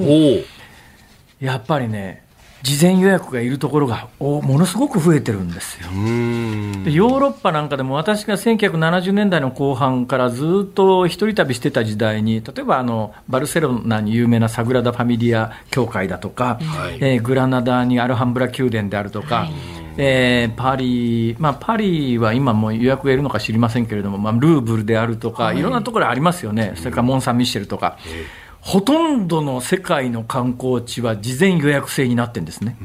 [1.40, 2.24] やっぱりね
[2.62, 5.88] 事前予約がいるところがものすごく増えてるんですよ。
[6.84, 27.98] でヨーロッパなんかでも私が1970年代の後半からずっと一人旅してた時代に例えばあのバルセロナに有名なサグラダ・ファミリア教会だとか、はい、えー、グラナダにアルハンブラ宮殿であるとか、はいえー、パリ、まあ、パリは今も予約がいるのか知りませんけれども、まあ、ルーブルであるとか、はい、いろんなところありますよね、それからモン・サン・ミッシェルとか。
[28.62, 32.76] ほとんどの世界の観光地は事前予約制になってるんですね。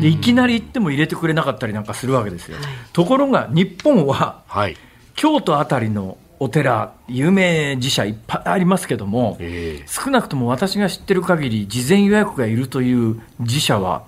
[0.00, 2.56] でいきなり行っても入れてくれなかったりなんかするわけですよ、
[2.92, 4.76] ところが日本は、はい、
[5.16, 14.04] 京都あたりのお寺、有名寺社いっぱいありますけども、えー、少なくとも私が知ってる限り、事前予約がいるという寺社は、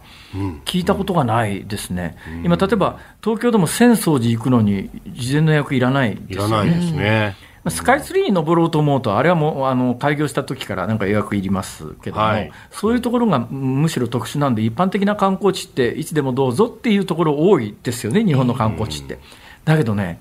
[0.65, 6.49] 聞いたことがないですね、うん、今、例えば東京でも浅草寺行くのに、事前の予約いらないですよね。
[6.49, 7.37] いらないですね。
[7.71, 19.19] スカイツリーに登ろうと思うと、あれはもうあの開業した時からなんか予約いりますけども、はい、そういうところがむしろ特殊なんで、一般的な観光地っていつでもどうぞっていうところ多いですよね、日本の観光地って。
[19.65, 20.21] だけどね、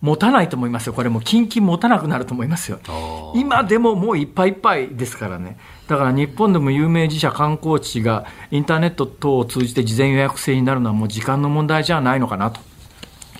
[0.00, 2.80] 持たないと思いますよ、これもう、近々持たなくなると思いますよ、
[3.34, 5.56] 今でももういっぱいいっぱいですからね、
[5.88, 12.60] だから日本でも有名自社観光地がインターネット等を通じて事前予約制になるのはもう時間の問題じゃないのかなと。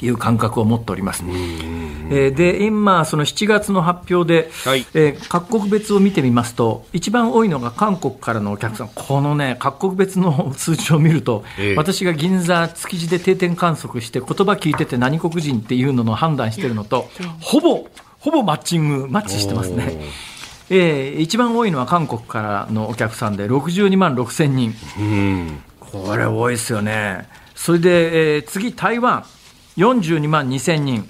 [0.00, 1.24] いう感覚を持っております。
[2.10, 17.08] えー、で、今、その7月の発表で、はい、えー、各国別を見てみますと、一番多いのが韓国からのお客さん、このね、各国別の数字を見ると、えー、私が銀座、築地で定点観測して、言葉聞いてて何国人っていうのの判断してるのと、
[17.40, 17.88] ほぼ、
[18.20, 19.98] ほぼマッチング、マッチしてますね。
[20.70, 24.74] えー、一番多いのは韓国からのお客さんで62万6千人、
[25.80, 29.24] これ多いですよね、それで、えー、次、台湾、
[29.76, 31.08] 42万2千人、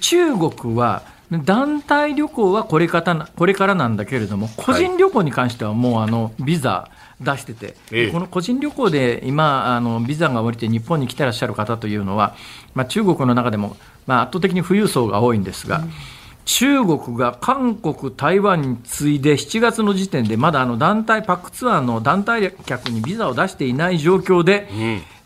[0.00, 12.34] 中国は団体旅行はこれからこれからなんだけれども、個人旅行に関してはもうあのビザ出してて、はい、この個人旅行で今、あのビザが下りて日本に来てらっしゃる方というのは、
[12.74, 13.76] まあ、中国の中でも、
[14.08, 15.84] まあ、圧倒的に富裕層が多いんですが。
[16.44, 24.68] うん中国が韓国、台湾に次いで7月の時点でまだあの団体パックツアーの団体客にビザを出していない状況で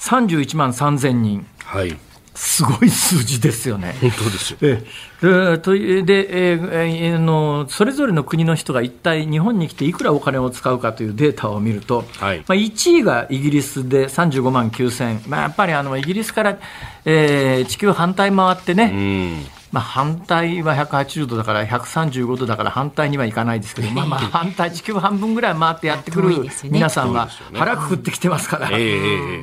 [0.01, 1.97] 31万3000人、はい、
[2.35, 3.95] すごい数字ですよね。
[4.01, 4.59] 本当ですよ。
[4.63, 4.85] え
[5.23, 5.59] え。
[5.59, 16.59] とで、えー、のそれぞれの国の人が一体日本に来ていくらお金を使うかというデータを見ると、はい、まあ、1位がイギリスで35万9000、まあ、やっぱりあのイギリスから、
[17.05, 28.71] えー、地球反対回ってね、まあ、反対は180度だから135度だから反対にはいかないですけど、 まあ、まあ反対地球半分ぐらい回ってやってくる皆さんは腹くくってきてますから、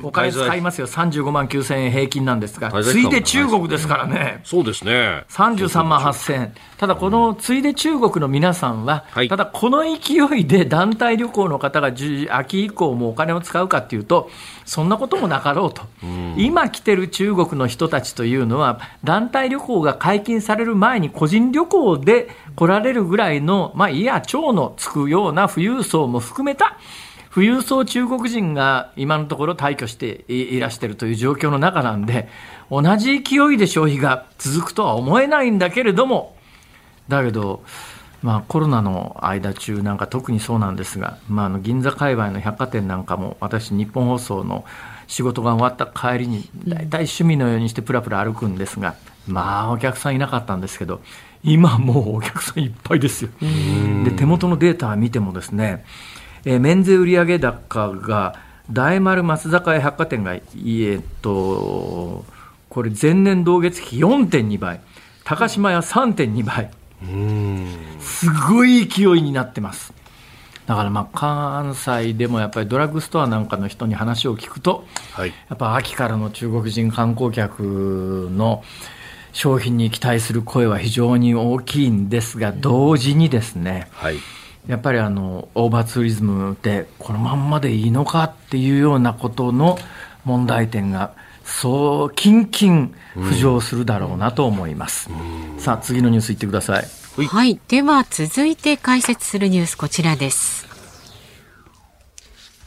[0.04, 0.88] お金使いますよ。
[0.88, 4.40] 35万9000円平均なんですがついで中国ですからね。
[4.46, 5.26] そうですね。
[5.28, 14.32] 33万8000ただこのついで中国の皆さんは、ただこの勢いで団体旅行の方が秋以降もお金を使うかっていうと
[14.66, 15.84] そんなこともなかろうと、
[16.38, 26.78] 今来てる中国の人たちというのは団体旅行が解禁される前に個人旅行で来られるぐらいの、まあ、いや、蝶のつくような富裕層も含めた、
[27.34, 32.28] 富裕層中国人が今のところ退去していらしてるという状況の中なんで、
[32.70, 36.36] 同じ勢いで消費が続くとは思えないんだけれども、
[37.08, 37.64] だけど、
[38.22, 44.64] まあ、コロナの間中なんか特にそうなんですが、まあ、あの銀座界隈の百貨店なんかも私日本放送の
[45.08, 48.96] 仕事が終わった帰りに大体趣味のようにしてプラプラ歩くんですが
[49.28, 51.02] まあお客さんいなかったんですけど
[51.44, 53.32] 今もうお客さんいっぱいですよ。
[54.04, 55.86] で手元のデータを見てもですね、
[56.46, 58.36] えー、免税売上高が
[58.72, 62.26] 大丸松坂屋百貨店が、えー、っと
[62.70, 64.80] これ前年同月比4.2倍。
[65.24, 66.72] 高島屋3.2倍。
[68.00, 69.94] すごい勢いになってます。
[70.68, 78.64] だからまあ関西でもやっぱりドラッグストアなんかの人に話を聞くと、はい、やっぱ秋からの中国人観光客の
[79.34, 84.18] 商品に期待する声は非常に大きいんですが、同時にですね、はい、
[84.68, 89.78] やっぱりあのオーバーツーリズムでこのまんまでいいのかっていうようなことの
[90.26, 91.14] 問題点が
[91.44, 95.10] そう、キンキン浮上するだろうなと思います。
[95.58, 96.86] さあ、次のニュースいってください。
[97.26, 97.60] はい。
[97.68, 100.68] では、続いて解説するニュース、こちらです。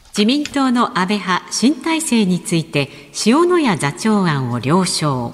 [0.09, 2.89] 自民党の安倍派新体制について、
[3.25, 5.33] 塩谷座長案を了承。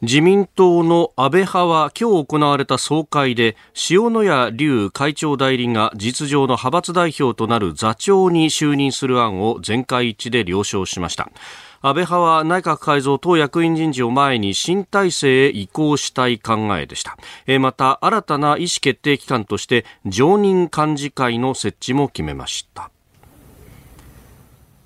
[0.00, 3.56] 自民党の安倍派は今日行われた総会で
[3.90, 11.32] 塩谷隆会長代理が実情の派閥代表となる座長に就任する案を全会一致で了承しました。
[11.80, 17.16] 安倍派は内閣改造党役員人事を前に新体制へ移行したい考えでした。
[17.58, 22.92] また新たな意思決定機関として常任幹事会の設置も決めました。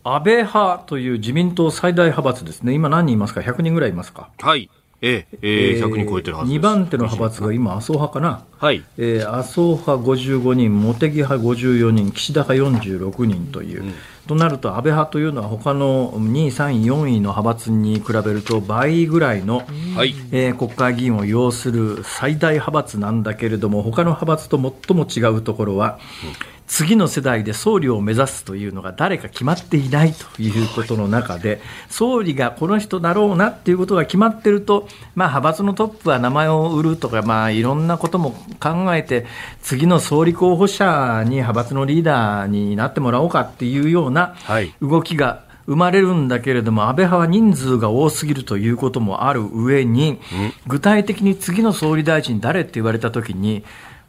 [0.05, 2.73] 安倍派という自民党最大派閥ですね。
[2.73, 4.31] 今何人いますか？100人ぐらいいますか？
[4.39, 4.71] はい
[5.03, 8.85] えええー、100人超えてるはず2番手の派閥が今、麻生派かな、はい。
[8.97, 13.93] えー、麻生派55人、茂木派54人、岸田派46人という、うん、
[14.29, 19.65] となると、安倍派というのは、他の2位、3位、4位の派閥に比べると倍ぐらいの、
[19.97, 31.61] はい、えー、国会議員を要する最大派閥なんだけれども、他の派閥と最も違うところは、うん次の世代で総理を目指すというのが誰か決まっていないということの中で、
[31.91, 39.27] 総理がこの人だろうなっていうことが決まってると、まあ、派閥のトップは名前を売るとか、まあ、いろんなことも考えて、
[39.61, 44.35] 次の総理候補者に派閥のリーダーになってもらおうかっていうような
[44.81, 50.19] 動きが、生まれるんだけれども、安倍派は人数が多すぎるということもある上に、
[50.67, 53.63] 具体的に次の総理大臣誰って言われたときに、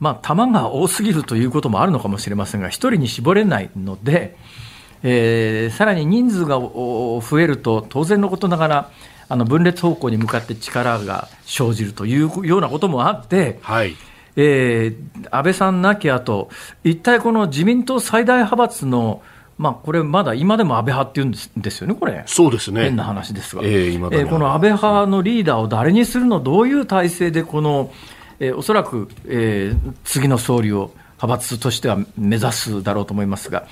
[0.04, 4.36] まあ、球が多すぎるということもあるのかもしれませんが、1人に絞れないので、
[5.02, 8.92] えー、さらに人数が増えると、当然のことながら、
[9.30, 13.96] あの分裂方向に向かって力が生じるというようなこともあって、はい。
[14.36, 16.50] えー、安倍さんなきあと、
[16.84, 19.22] 一体この自民党最大派閥の、
[19.58, 22.84] まあ、これ、まだ今でも安倍派っていうんですですよね、これ、そうですね。
[22.84, 27.90] 変な話ですが、えー、えー、この安倍派のリーダーを誰にするの、どういう体制でこの
[28.40, 33.66] えー、おそらく、えー、次の総理を派閥としては目指すだろうと思いますが、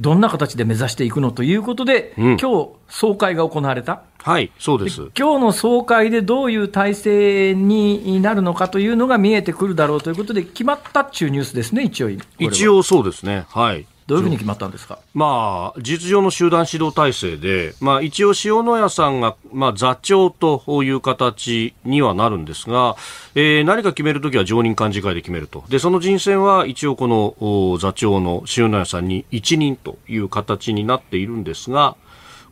[0.00, 4.02] どんな形で目指していくのということで、うん、今日総会が行われた。
[4.22, 5.10] はい、そうです。
[5.16, 12.10] 今日の総会でどういう体制になるのかというのが見えてくるだろうということで、決まったっちゅうニュースですね、一応。
[12.38, 13.44] 一応そうですね。
[13.50, 13.86] はい。
[14.06, 22.96] どういうふうに決まったんですか、まあ、実情の集団指導体制で、まあ、一応、塩谷さんが、まあ、座長という形にはなるんですが、
[23.34, 25.64] えー、何か決めるときは常任幹事会で決めると。
[25.70, 31.96] で、その人選は一応この座長の塩谷さんに一任という形になっているんですが、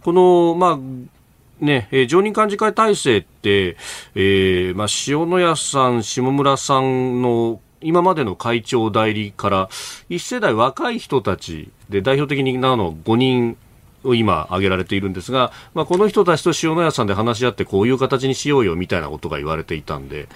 [0.03, 0.79] この、まあ、
[1.63, 3.77] ね、えー、常任幹事会体制って、
[4.15, 9.69] えー、まあ、塩谷さん、下村さんの今までの会長代理から
[10.09, 13.57] 一世代若い人たちで代表的なの5人
[14.05, 20.29] を今挙げられているんですが、まあ、この人たちと塩谷さんで話し合ってこういう形にしようよみたいなことが言われていたんで、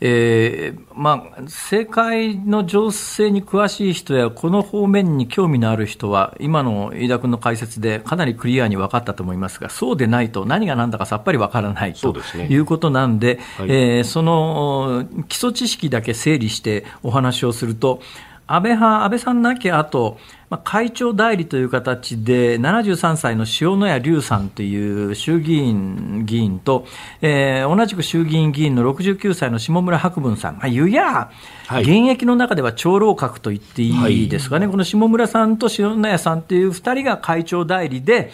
[0.00, 12.14] えーまあ、政界の情勢に詳しい人や、この方面に興味のある人は、今の飯田君の解説でかなりクリアに分かったと思いますが、そうでないと、何が何だかさっぱり分からないと
[12.48, 18.00] いうことなんで、そ、ねはい、えー、その基礎知識だけ整理してお話をすると、
[18.48, 20.18] 安倍派、安倍さんなきゃあと、
[20.50, 26.86] まあ、会長代理という形で、73歳の塩谷隆さんという衆議院議員と、
[27.22, 31.30] えー、同じく衆議院議員の69歳の下村博文さん、まあ、ゆや、
[31.66, 38.30] はい、現役の中では長老閣と言っていいですかね、はい、この下村さんと塩谷さんという2人が会長代理で、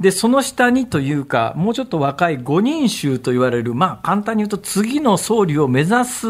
[0.00, 6.26] で、その下にというか、もうちょっと若い5人衆と言われる、まあ、簡単に言うと次の総理を目指す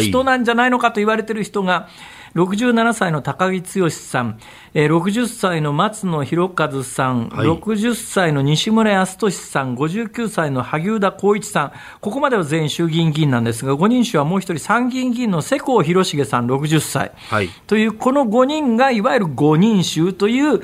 [0.00, 4.38] 人なんじゃないのかと言われている人が、はい67歳の高木剛さん、
[4.74, 16.50] えー、60歳の松野博一さん、はい、60歳の西村康稔さん、59歳の萩生田光一さん、ここまでは全員衆議院議員なんですが、5人衆はもう一人参議院議員の世耕弘成さん。
[16.50, 20.60] 60歳、はい、という、この5人がいわゆる5人衆という、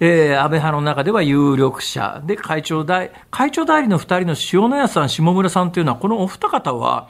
[0.00, 2.22] えー、安倍派の中では有力者。
[2.26, 7.08] で、会長代、会長代理の2人の塩谷さん、下村さんというのは、このお二方は、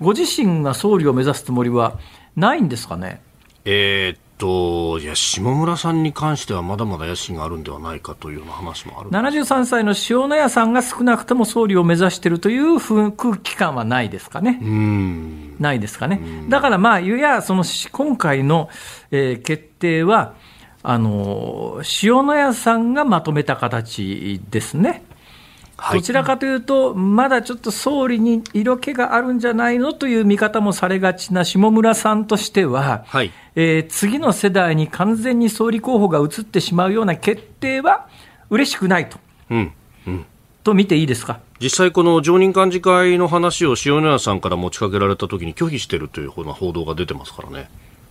[0.00, 1.98] ご自身が総理を目指すつもりは
[2.36, 3.23] ないんですかね？
[3.64, 12.78] えー、っと、いや、下村さんに関してはまだまだ野心があるんではないかという話もある73歳の塩谷さんが少なくとも総理を目指しているという
[13.12, 14.58] 空気感はないですかね。
[15.58, 16.20] ないですかね。
[16.48, 18.68] だからまあ、いや、その今回の、
[19.10, 20.34] えー、決定は、
[20.86, 25.02] あの塩谷さんがまとめた形ですね。
[25.92, 38.08] どちらかというと、まだちょっと総理に色気があるんじゃないのという見方もされがちな下村さんとしては、はい、えー、次の世代に完全に総理候補が移ってしまうような決定は
[38.50, 39.18] 嬉しくないと。
[39.50, 39.72] うん。
[40.06, 40.26] うん。
[40.62, 41.40] と見ていいですか？
[41.60, 47.68] 実際、この常任幹事会の話を塩谷さんから持ちかけられたときに拒否しているというふうな報道が出てますからね、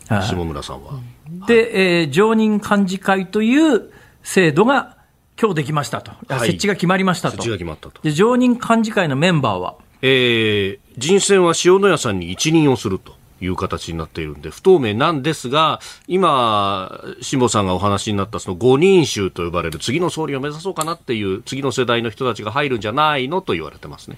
[0.08, 1.00] 下村さんは。
[1.48, 3.90] で、はい、えー、常任幹事会という
[4.22, 4.93] 制度が
[5.40, 13.22] 今日できましたと、はい、設置が決まりましたと、設置が決まったとで常任幹事会のメンバーは、えー、人選は塩谷さんに一任をすると。
[13.44, 24.18] いう形になっているんで、不透明なんですが、今、辛坊さんがお話になったその5人衆と呼ばれる次の総理を目指そうかなっていう、次の世代の人たちが入るんじゃないのと言われてますね。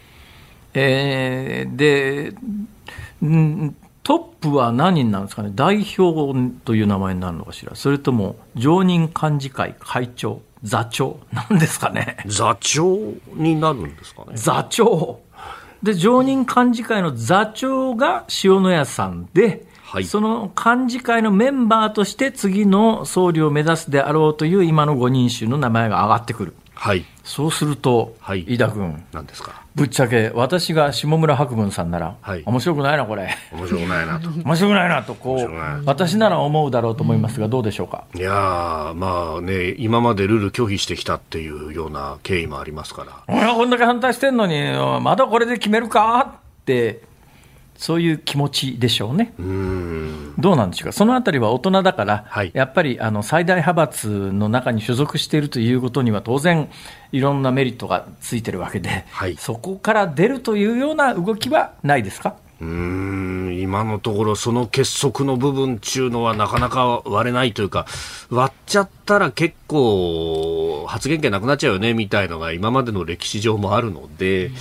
[0.75, 2.33] えー、で、
[4.03, 10.41] トップは何人なんですかね、代表という名前になるのかしら、それとも常任幹事会会長？
[10.65, 12.17] 座長なんですかね。
[12.25, 12.97] 座長
[13.35, 14.33] になるんですかね。
[14.33, 15.19] 座長。
[15.83, 26.55] で、常任幹事会の座長が塩谷さんで、はい、その幹事会のメンバーとして次の総理を目指すであろうという今の5人衆の名前が上がってくる。
[26.73, 33.35] はい、そうすると、はい、飯田君、何ですかぶっちゃけ、私が下村博文さんなら、はい、面白くないな、これ。
[33.51, 34.29] 面白くないなと。
[34.45, 38.05] 面白くないなと、こう、私なら思うだろうと思いますが、どうでしょうか？
[38.15, 43.11] いやまあね、今までルール拒否してきたっていうような経緯もありますから。
[43.27, 44.55] 俺はこんだけ反対してんのに、
[45.01, 46.35] まだこれで決めるか？
[46.35, 47.01] って。
[47.77, 49.33] そういう気持ちでしょうね。
[49.37, 49.43] う
[50.41, 56.69] どうなんでしょうか、そのあたりは大人だから、はい、やっぱりあの最大派閥の中に所属しているということには、当然、
[57.11, 62.35] いろんなメリットがついてるわけで、はい、そこから出るというような動きはないですか？
[62.61, 63.57] うん。
[63.59, 67.85] 今のところ、その結束の部分っていうのはなかなか割れないというか、
[68.29, 74.47] 割っちゃったら結構、発言権なくなっちゃうよねみたいのが今までの歴史上もあるので。
[74.47, 74.55] うん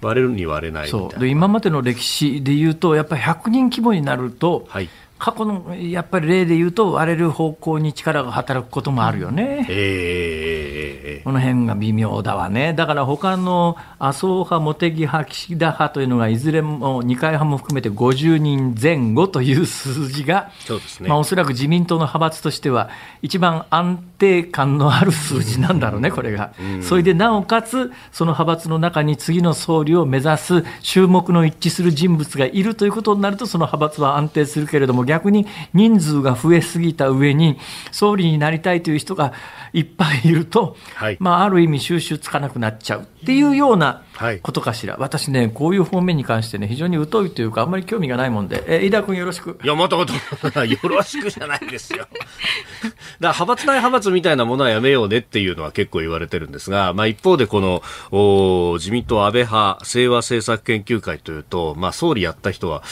[0.00, 1.18] 割れるに割れないそう。
[1.18, 4.88] で今までの歴史でいうと、やっぱり100人規模になると、はい、
[5.18, 9.66] 過去のやっぱり例で言うと、割れる方向に力が働くこともあるよね。
[9.70, 12.74] えー、この辺が微妙だわね。
[12.74, 21.08] だから他の麻生派、茂木派、岸田派というのが、いずれも二階派も含めて50人前後という数字が、そうですね。
[21.08, 22.90] まあ、おそらく自民党の派閥としては、
[23.22, 26.52] 一番安定感のある数字なんだろうね、これが。
[26.80, 37.58] それでなおかつ、その派閥の中に次の総理を目指す注目の一致する人物がいるということになると、その派閥は安定するけれども、逆に人数が増えすぎた上に、
[37.92, 39.32] 総理になりたいという人が
[39.72, 44.02] いっぱいいると、はい、まあ、ある意味収集つかなくなっちゃうっていうような
[44.42, 49.58] ことかしら、はい、私ね、こういう方面に関してね、非常に疎いというか、あんまり興味がないもんで、え飯田君よろしく。
[49.62, 50.12] いや、またまた、
[50.64, 52.06] よろしくじゃないですよ。
[53.20, 62.82] だ派閥内派閥みたいなものはやめようねっていうのは結構言われてるんですが、まあ一方でこの、お自民党安倍派清和政策研究会というと、まあ総理やった人は、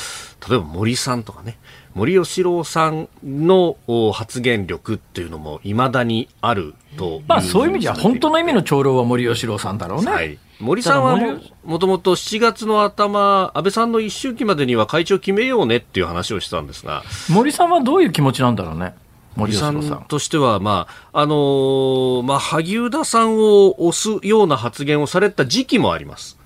[0.48, 1.56] 例えば森さんとかね、
[1.94, 3.76] 森喜朗さんの
[4.12, 10.10] 発言力っていうのもいまだにあるとまあ、そういう意味じゃ、本当の意味の長老は森喜朗さんだろうね。
[10.10, 11.18] はい森さんは
[11.64, 18.94] もともと7月の頭、安倍さんの一周期までには会長決めようねっていう話をしたんですが森さんはどういう気持ちなんだろうね。
[19.36, 26.38] 森さんとしては、まああのー、まあ、萩生田さんを押すような発言をされた時期もあります。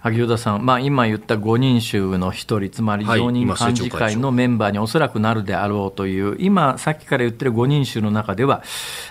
[0.00, 8.62] 萩生田さん、まあ、今言った5人衆の1人、つまり常任幹事会のメンバーにおそらくなるであろうという、今、さっきから言ってる5人衆の中では、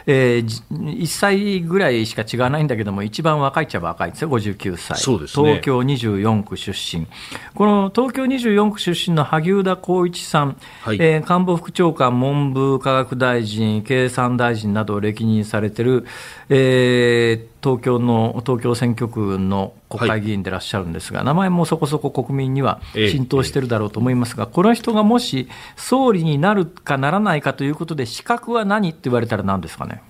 [0.06, 7.06] えー、1歳ぐらいしか違わないんだけども、一番若いっちゃ若いですよ、59歳、そうですね、東京24区出身、
[7.54, 16.06] この東京24区出身の萩生田光一さん、はい、えー、官房副長官、文部科学大臣、経産大臣などを歴任されてる、
[16.48, 30.02] えー東京の東京選挙区の国会議員でいらっしゃるんですが、はい、名前もそこそこ国民には浸透してるだろうと思いますが、ええ、この人がもし総理になるかならないかということで、資格は何って言われたら何ですかね？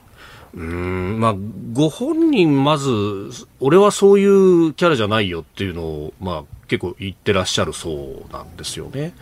[0.55, 1.35] うんまあ、
[1.73, 9.13] ご本人、まず、俺はそういうキャラじゃないよっていうのを、まあ、結構言ってらっしゃるそうなんですよね。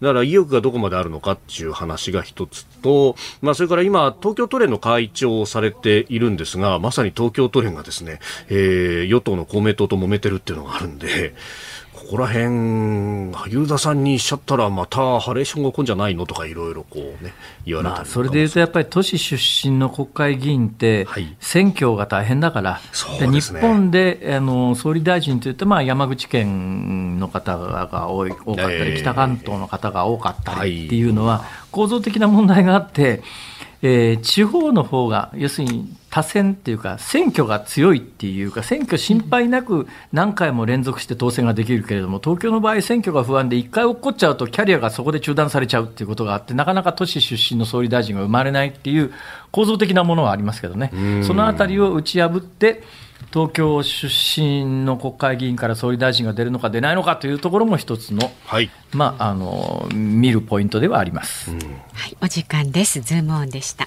[0.00, 11.34] だから意欲がどこまであるのかっていう話が一つと、まあ、それから今、東京都連の会長をされているんですが、まさに東京都連がですね、えー、与党の公明党と揉めてるっていうのがあるんで、
[11.98, 17.34] ここら辺、萩生田さんにしちゃったら、またハレーションが来んじゃないのとか、いろいろこうね、
[17.66, 23.60] 言われたまあ、それでいうと、やっぱり都市出身の国会議員ってはい、選挙が大変だから、そうですね。
[23.60, 29.00] 日本であの総理大臣というと、まあ、山口県の方が多い多かったり、ええ。
[29.00, 33.22] 北関東の方が多かったはいりっていうのは、構造的な問題があって、
[33.82, 49.12] えー地方の方が、要するに多選っていうか、選挙が強いっていうか、選挙心配なく何回も連続して当選ができるけれども、東京の場合、選挙が不安で、1回落っこっちゃうと、キャリアがそこで中断されちゃうっていうことがあって、なかなか都市出身の総理大臣が生まれないっていう
[49.52, 50.90] 構造的なものはありますけどね、
[51.22, 52.82] そのあたりを打ち破って、
[53.32, 58.70] 東京出身の国会議員から総理大臣が出るのか出ないのかというところも一つの、はい。
[58.92, 61.50] まあ、あの見るポイントではあります。
[61.50, 61.56] は
[62.08, 63.00] い、お時間です。
[63.00, 63.86] ズームオンでした。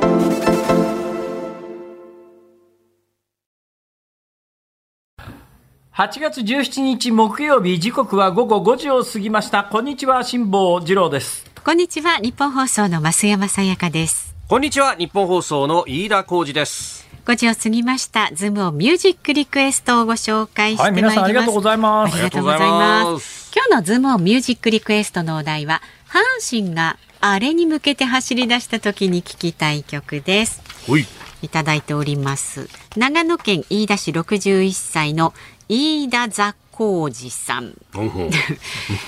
[6.01, 9.63] 8月17日木曜日、時刻は午後5時を過ぎました。
[9.65, 11.45] こんにちは、辛坊治郎です。
[11.63, 14.33] こんにちはニッポン放送の増山さやかです。
[14.47, 17.07] こんにちはニッポン放送の飯田浩司です。
[17.25, 18.31] 5時を過ぎました。
[18.33, 22.13] ズームオンミュージックリクエストをご紹介してはい、まいります、皆さんありがとうございます。
[22.15, 23.51] ありがとうございまます。
[23.51, 30.63] す今日のズームオンミュージックリクエストのお題は阪神があれに向けて走り出した時に聴きたい曲です。
[30.87, 31.05] ほい。
[31.43, 32.69] いただいております。
[32.95, 35.33] 長野県飯田市61歳の
[35.73, 37.73] 飯田座浩二さん、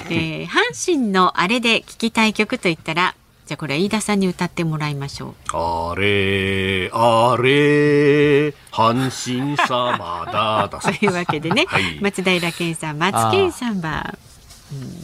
[0.09, 5.34] えー阪神のあれで聴きたい曲といったらじゃあこれ飯田さんに歌ってもらいましょう。
[5.51, 10.70] あれあれ阪神様だ。
[10.72, 11.99] だ というわけでね、はい。
[11.99, 14.18] 松平健さん松健さんは、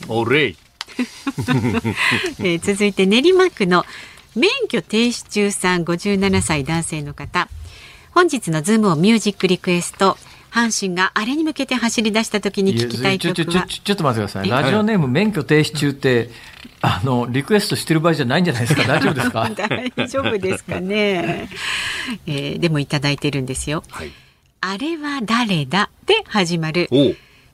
[0.08, 0.58] おれい
[2.40, 3.86] えー続いて練馬区の
[4.34, 7.50] 免許停止中さん57歳男性の方。
[8.12, 10.18] 本日のズームオンミュージックリクエスト
[10.52, 13.66] 阪神があれに向けて走り出した時に聴きたい曲は？
[13.68, 14.48] ちょっと待ってください。
[14.48, 14.52] え？
[14.52, 16.30] ラジオネーム免許停止中って、
[16.82, 18.84] あの、リクエストしてる場合じゃないんじゃないですか？
[18.88, 19.50] 大丈夫ですか？
[19.56, 21.50] 大丈夫ですかね、
[22.26, 23.84] えーでもいただいてるんですよ。
[23.90, 24.12] はい。
[24.62, 25.90] あれは誰だ？
[26.06, 26.90] で始まる。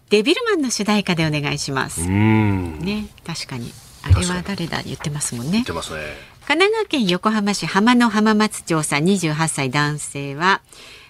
[0.10, 2.80] デビルマンの主題歌でお願いします、うん。
[2.80, 3.72] ね確かに。
[4.04, 4.82] あれは誰だ？
[4.84, 5.60] 言ってますもんね。
[5.60, 5.66] ね。
[5.66, 10.62] 神奈川県横浜市浜の浜松町さん28歳男性は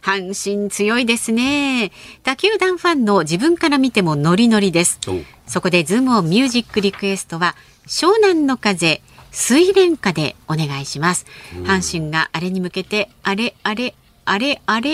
[0.06, 1.92] 阪神強いですね。
[2.22, 5.00] 他球団ファンの自分から見てもノリノリです。
[5.48, 7.56] そこでズームオンミュージックリクエストは
[7.88, 9.02] 湘南の風
[9.32, 11.26] 水蓮花でお願いします。
[11.64, 13.96] 阪神があれに向けてあれあれ
[14.26, 14.92] あれあれ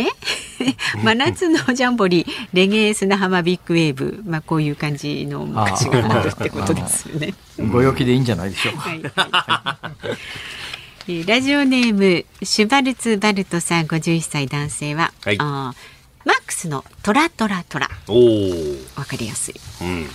[0.00, 0.06] え？
[1.02, 4.22] 真夏のジャンボリーレゲエ砂浜ビッグウェーブ。
[4.26, 7.32] まあこういう感じの歌詞があるってことですよね。
[7.72, 8.80] ご陽気でいいんじゃないでしょうか。
[8.80, 9.02] はい
[11.26, 15.36] ラジオネームシュバルツバルトさん51歳男性は、はい。
[15.38, 17.88] あーマックスのトラトラトラ。
[17.88, 19.54] わかりやすい。
[19.80, 20.06] うん。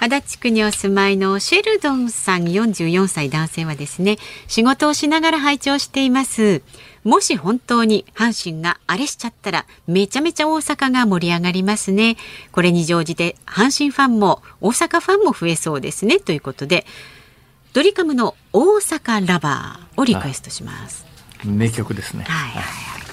[0.00, 4.16] 足立区にお住まいのシェルドンさん44歳男性はですね
[4.48, 6.62] 仕事をしながら拝聴しています。
[7.04, 12.16] もし本当に阪神があれしちゃったらめちゃめちゃ大阪が盛り上がりますね。
[12.50, 16.18] これに乗じて阪神ファンも大阪ファンも増えそうですね。
[16.18, 16.86] ということで
[17.72, 21.04] ドリカムの大阪ラバーをリクエストします、
[21.44, 22.24] 名曲ですね。
[22.24, 22.50] はい。
[22.50, 22.62] はい。
[22.62, 23.04] はい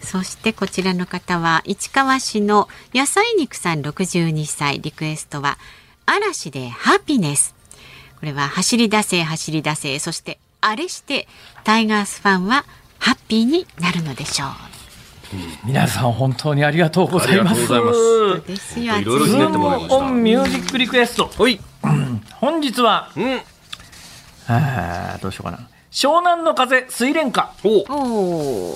[0.00, 4.80] そしてこちらの方は市川市の野菜肉さん62歳。
[4.80, 5.56] リクエストは
[6.04, 7.54] 嵐でハピネス。
[8.18, 9.98] これは走り出せ走り出せ。
[10.00, 11.28] そしてあれして
[11.64, 12.64] タイガースファンは
[12.98, 14.48] ハッピーになるのでしょう。
[15.64, 17.72] 皆さん本当にありがとうございます。
[17.72, 18.48] ありがとうございます。
[18.48, 19.96] ですよいろいろひねってもらいました。
[19.96, 21.26] オンミュージックリクエスト。
[21.26, 21.60] ほい。
[22.40, 23.40] 本日は、うん。
[25.20, 25.68] どうしようかな。
[25.92, 27.52] 湘南の風、水蓮花。
[27.62, 27.80] お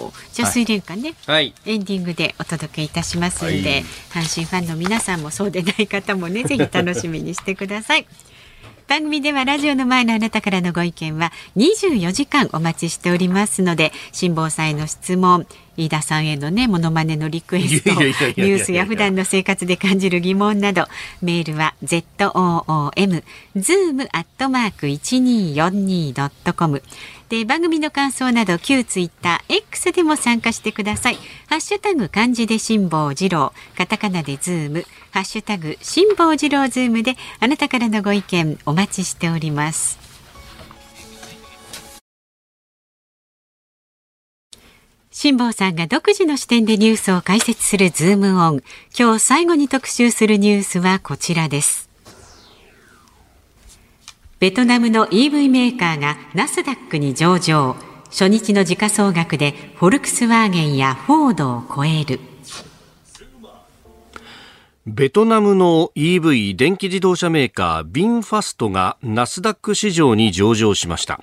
[0.06, 1.14] おーじゃあ、はい水蓮花ね。
[1.26, 1.54] はい。
[1.64, 8.06] エンディングでお届けいたしますんで、はい阪神ファンの皆さんもそうでない方もね、 ぜひ楽しみにしてください。
[8.86, 15.46] 番組ではラジオの前のあなたからのご意見は24時間お待ちしておりますので、辛坊さんへの質問、
[15.76, 20.86] 飯田さんへのね、モノマネのリクエスト、ニュースや普段の生活で感じる疑問など、
[21.22, 23.22] メールは zoom、
[23.56, 26.82] zoom アットマーク 1242.com
[27.28, 31.16] で、番組の感想など旧ツイッター X でも参加してください。
[31.48, 40.05] ハッシュタグ漢字で辛坊治郎、カタカナでズーム、ハッシュタグ辛坊治郎ズームであなたからのご意見お待ちしております。
[45.18, 48.62] 辛坊さんが独自の視点でニュースを解説するズームオン。
[48.94, 51.88] 今日最後に特集するニュースはこちらです。
[54.40, 57.76] ベトナムの EV メーカーがナスダックに上場。
[58.10, 62.20] 初日の時価総額でフォルクスワーゲンやフォードを超える。
[64.86, 71.22] ベトナムの EV 電気自動車メーカービンファストがナスダック市場に上場しました。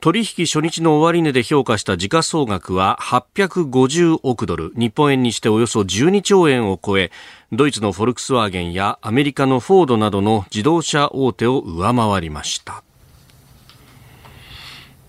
[0.00, 7.10] 取引初日の終値で評価した時価総額は850億ドル、日本円にしておよそ12兆円を超え、
[7.52, 12.82] ドイツのフォルクスワーゲンやアメリカのフォードなどの自動車大手を上回りました。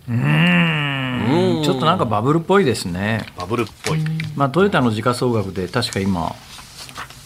[0.08, 3.26] ちょっとなんかバブルっぽいですね。
[3.38, 4.00] バブルっぽい。
[4.36, 6.36] まあ、トヨタの時価総額で確か今、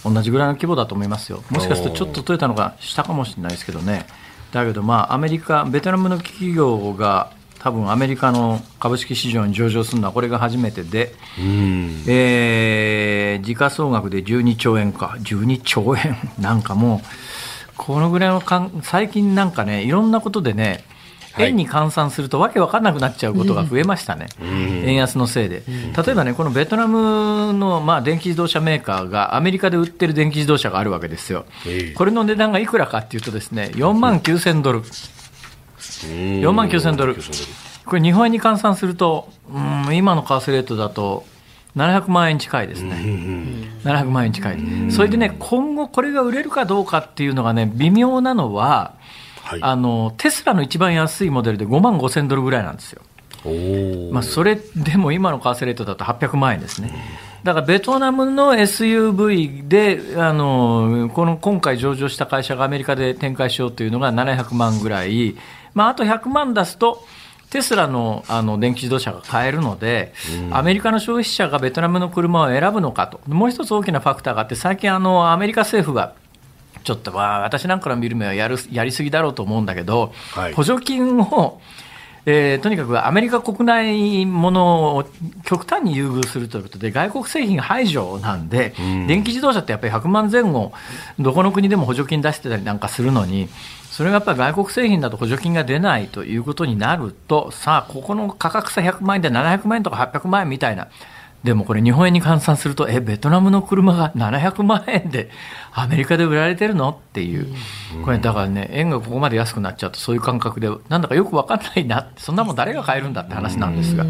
[0.03, 1.43] 同じぐらいの規模だと思いますよ。
[1.49, 4.05] もしかするとちょっとトヨタのが下かもしれないですけどね。
[4.51, 7.31] だけどまあ、アメリカ、ベトナムの企業が
[7.65, 11.15] 多分アメリカの株式市場に上場するのはこれが初めてで、
[12.07, 17.07] えー時価総額で12兆円か、12兆円、 なんかもう、
[17.75, 20.83] このぐらいのかん、最近なんかね、いろんなことでね、
[21.33, 21.47] はい。
[21.49, 25.63] 円に換算するとわけわかんなくなっちゃうことが増えましたね、円安のせいで。
[25.67, 31.45] 例えばね、このベトナムの、まあ、電気自動車メーカーがアメリカで売ってる電気自動車があるわけですよ。
[31.65, 31.93] ええ。
[31.95, 34.83] これの値段がいくらかっていうとですね、4万9000ドル。
[36.07, 37.15] 4万9000ドル。
[37.85, 41.25] これ日本円に換算すると、うん、今の為替レートだと、
[41.75, 42.95] 700万円近いですね。
[43.83, 44.91] 700万円近い。
[44.91, 48.93] それでね、今後これが売れるかどうかっていうのがね、微妙なのは、
[49.43, 53.01] はいあの、テスラの一番安いモデルで5万5千ドルぐらいなんですよ。
[54.11, 56.91] まあ、それでも今の為替レートだと800万円ですね。
[57.43, 65.35] だからベトナムの SUV で、あの、この今回上場した会社がアメリカで展開しようというのが700万ぐらい、
[65.75, 67.05] まあ、あと100万出すと、
[67.51, 70.13] テスラのあの電気自動車が買えるので、
[70.51, 76.15] アメリカの消費者がベトナムの車を選ぶのかと、もう一つ大きなファクターがあって、最近あの、アメリカ政府が
[76.83, 80.53] ちょっとわあ私なんかの見る目はやるやりすぎだろうと思うんだけど、はい。
[80.53, 81.59] 補助金を、
[82.27, 85.05] えーとにかくアメリカ国内ものを
[85.45, 88.73] 極端に優遇するということで、外国製品排除なんで、
[89.07, 90.73] 電気自動車ってやっぱり100万前後、
[91.19, 93.47] どこの国でも補助金出してたりなんかするのに、
[93.95, 100.89] それがやっぱり外国製品だと補助金が出ないということになると、さあ、ここの価格差100万円で700万円とか800万円みたいな。
[101.45, 105.29] でもこれ日本円に換算すると、え、ベトナムの車が700万円で
[105.71, 107.47] アメリカで売られてるのっていう。
[108.03, 114.05] これだからね、円がここまで安くなっちゃうとそういう感覚で、なんだかよくわかんないなそんなもん誰が買えるんだって話なんですが。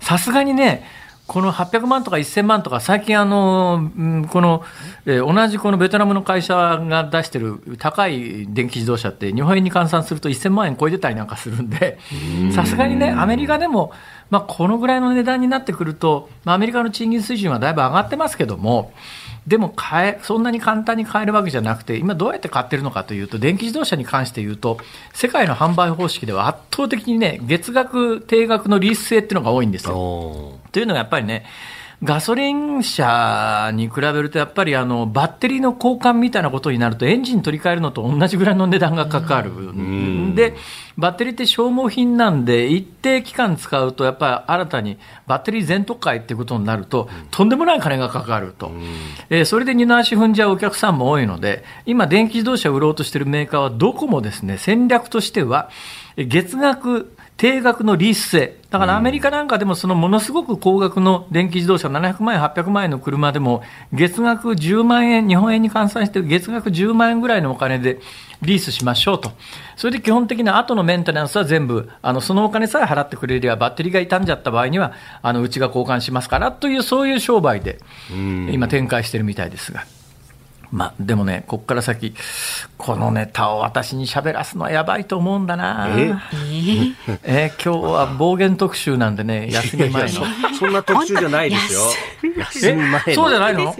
[0.00, 0.86] さすがにね、
[1.32, 4.62] この800万とか1000万とか、最近あの、うんこの、
[5.06, 11.98] えー同じこのベトナムの会社が出してる高い電気自動車って、日本円に換算すると1000万円超えてたりなんかするんで、
[12.54, 13.92] さすがにね、アメリカでも、
[14.28, 18.92] まあ、このぐらいの値段になってくると、まあ、アメリカの賃金水準はだいぶ上がってますけども、
[19.46, 24.78] でも買え、そんなに簡単に買えるわけじゃなくて、今どうやって買ってるのかというと、電気自動車に関して言うと、
[25.12, 29.96] 世界の販売方式では圧倒的にね、月額、定額のリース制っていうのが多いんですよ。
[29.96, 31.44] おというのがやっぱりね、
[32.04, 39.52] ガソリン車に比べると、やっぱりあのバッテリーの交換みたいなことになると、エンジン取り替えるのと同じぐらいの値段がかかる、
[40.34, 40.54] で、
[40.98, 48.72] バッテリーって消耗品なんで、一定期間使うと、やっぱり新たにバッテリー全特会っていうことになると、とんでもない金がかかると、
[49.30, 55.70] えーそれで二の足踏んじゃうお客さんも多いので、今、電気自動車を売ろうとしているメーカーは、どこもですね戦略としては、
[56.16, 58.56] え月額、定額のリース制。
[58.70, 63.62] だからアメリカなんかでもそのものすごく高額の電気自動車700万円、800万円の車でも
[63.92, 68.00] 月額10万円、日本円に換算して月額10万円ぐらいのお金で
[68.42, 69.32] リースしましょうと。
[69.76, 77.78] それで基本的な後のメンテナンスは全部、あの、そのお金さえ払ってくれればバッテリーが傷んじゃった場合には、あの、うちが交換しますからというそういう商売で
[78.10, 79.84] 今展開してるみたいですが。
[80.72, 82.14] まあ、でもね、ここから先、
[82.78, 85.88] このネタを私に喋らすのはやばいと思うんだな。
[85.98, 86.14] え？
[87.24, 90.08] えー、今日は暴言特集なんでね、休み前の。
[90.58, 91.80] そんな特集じゃないですよ。
[92.38, 93.76] 休み前そうじゃないの？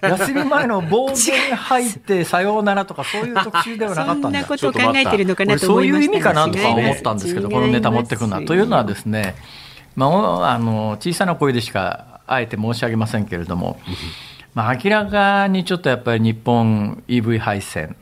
[0.00, 4.22] 休み前の暴言入って、さようならとか、そういう特集ではなかったんだ。
[4.22, 8.42] そんなことを考えてるのかなと思いました、そういう意味かなとか思ったんですけど、このネタ持ってくるのは。
[8.42, 9.34] というのはですね、
[9.96, 13.80] まあ、あの小さな声でしかあえて申し上げませんけれども、
[14.54, 17.96] まあ、明らかにちょっとやっぱり日本 EV 配線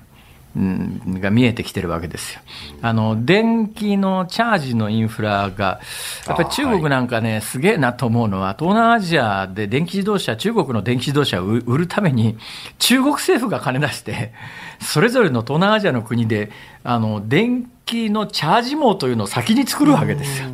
[1.21, 2.41] が見えてきてるわけですよ。
[2.81, 5.81] あの、電気のチャージのインフラが、
[6.27, 12.39] やっぱり中国なんかね、はい、すげえなと思うのは、東南アジアで電気自動車、中国の電気自動車を売るために、
[12.79, 14.33] 中国政府が金出して、
[14.81, 16.51] それぞれの東南アジアの国で、
[16.85, 20.49] あの、電気のチャージ網というのを先に作るわけですよ。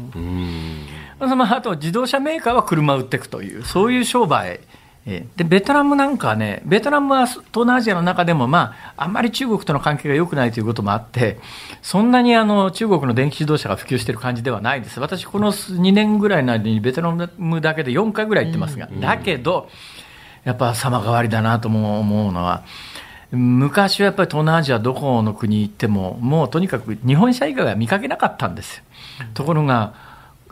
[1.20, 4.58] あと自動車メーカーは車を売っていくという、そういう商売。
[5.04, 11.40] でベトナムなんかね、ベトナムは東南アジアの中でも、まあ、あんまり中国との関係が良くないということもあって、
[11.82, 15.00] そんなにあの中国の電気自動車が普及している感じではないです。
[15.00, 19.68] 私、この2年ぐらいの間にベトナムだけで4回ぐらい行ってますが、だけど、
[20.44, 22.62] やっぱ様変わりだなと思うのは、
[23.32, 28.84] 昔はやっぱり東南アジアどこの国行っても、もうとにかく日本車以外は見かけなかったんですよ。
[29.34, 29.94] ところが、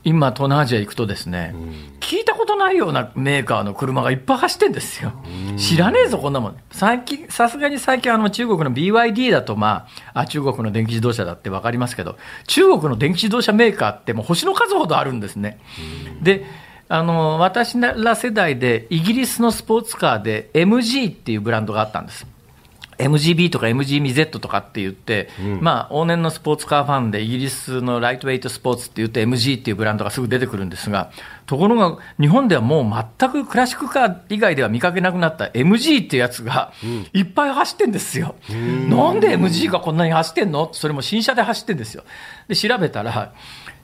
[0.02, 5.12] 今、東南アジア行くとですね、うん、聞いたことないようなメーカーの車がいっぱい走ってんですよ。
[5.56, 6.56] 知らねえぞ、こんなもん。
[6.72, 15.60] 最近、さすがに最近あの中国の BYD だとまあ、あ、中国の電気自動車だってわかりますけど、中国の電気自動車メーカーってもう星の数ほどあるんですね。
[16.20, 16.46] で、
[16.88, 22.26] あの、私ら世代でイギリスのスポーツカーで MG っていうブランドがあったんです。
[23.00, 31.10] MGB とか MGMZ とかって言って、うん、まあ、往年のスポーツカーファンでイギリスのライトウェイトスポーツって言って MG っていうブランドがすぐ出てくるんですが、
[31.46, 36.72] ところが日本ではもう全くクラシックカー以外では見かけなくなった MG っていうやつが
[37.12, 38.36] いっぱい走ってんですよ。
[38.50, 40.70] うん、なんで MG がこんなに走ってんの？
[40.72, 42.04] それも新車で走ってんですよ。
[42.48, 43.32] で、調べたら、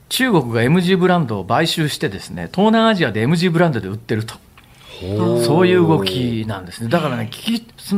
[0.09, 4.35] 中国が MG ブランドを買収してですね、東南アジアで MG ブランドで売ってると。
[5.45, 6.89] そういう動きなんですね。
[6.89, 7.31] だからね、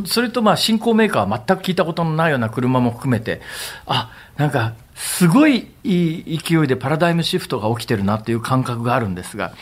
[0.06, 3.40] それとまあ新興メーカーは全く聞いたことのないような車も含めて、
[3.86, 9.52] あ、なんか、すごいいい勢いでパラダイムシフトが起きてるなっていう感覚があるんですが、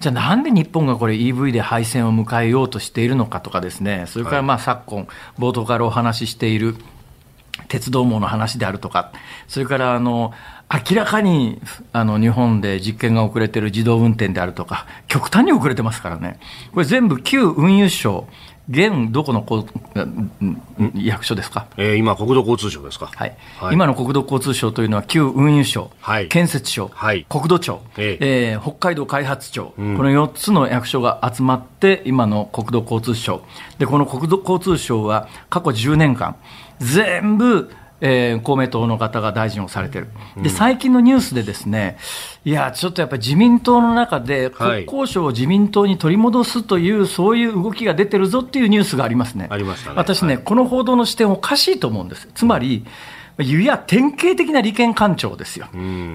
[0.00, 5.06] じゃあなんで日本がこれ EV で廃線を迎えようとしているのかとかですね、それからまあ昨今、
[5.38, 6.74] 冒頭からお話ししている
[7.68, 9.12] 鉄道網の話であるとか、
[9.46, 10.32] それからあの、
[10.72, 11.60] 明らかに
[11.92, 16.40] あの日本で実験が遅れている自動運転であるとか、極端に遅れてますからね、
[16.72, 18.26] これ全部旧運輸省、
[18.70, 19.66] 現どこのこ
[20.94, 28.18] 役所ですか、えー、今、国土交通省ですか、はい、はい、今の国土交通省というのは、旧運輸省、はい、建設省、はい、国土庁、えー、
[28.54, 33.42] えー、北海道開発庁、うん、この4つの役所が集まって、今の国土交通省、
[33.78, 36.36] でこの国土交通省は過去10年間、
[36.78, 37.70] 全部、
[38.04, 40.08] えー、公明党の方が大臣をされてる。
[40.36, 41.96] で、最近のニュースでですね、
[42.44, 49.46] いや、ちょっとやっぱり自民党の中で国交省を自民党に取り戻すという、はい、そういう動きが出てるぞっていうニュースがありますね。
[49.50, 49.96] ありましたね。
[49.96, 52.28] 私ね、はい、この報道の視点おかしいと思うんです。
[52.34, 52.84] つまり、
[53.38, 55.68] いや、典型的な利権官庁ですよ、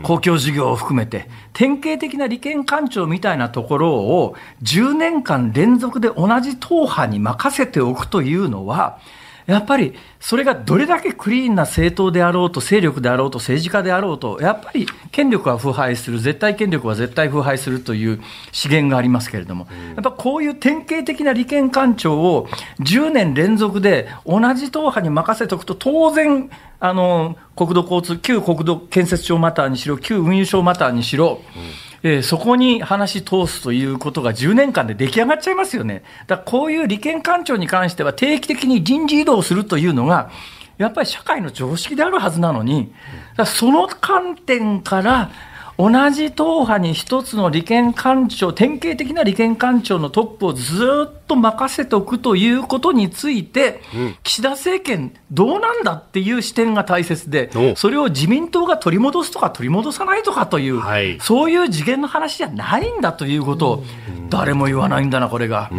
[0.03, 8.99] 公共事業を含めて、典型的な利権官庁みたいなところを10年間連続で同じ党派に任せておくというのは、
[9.47, 18.21] やっぱりそれがどれだけクリーンな政党であろうと、勢力であろうと、政治家であろうと、やっぱり権力は腐敗する、絶対権力は絶対腐敗するという
[18.51, 22.47] 資源がありますけれども、やっぱこういう典型的な利権官庁を
[22.81, 36.03] 10年連続で同じ党派に任せておくと、当然、あの国土交通、旧国土建設庁マターにしろ、旧運輸省マターにしろ、うんえー、そこに話通すということが10年間で出来上がっちゃいますよね。
[36.27, 40.29] だからこういう利権官庁に関しては定期的に人事異動するというのが、
[40.77, 42.93] やっぱり社会の常識であるはずなのに、
[43.45, 45.31] その観点から、
[45.77, 63.83] 同じ党派に一つの利権官庁、典型的な利権官庁のトップをずっと任せておくということについて、うん、岸田政権、どうなんだっていう視点が大切で、それを自民党が取り戻すとか取り戻さないとかという、はい、そういう次元の話じゃないんだということを、
[64.29, 65.69] 誰も言わないんだな、これが。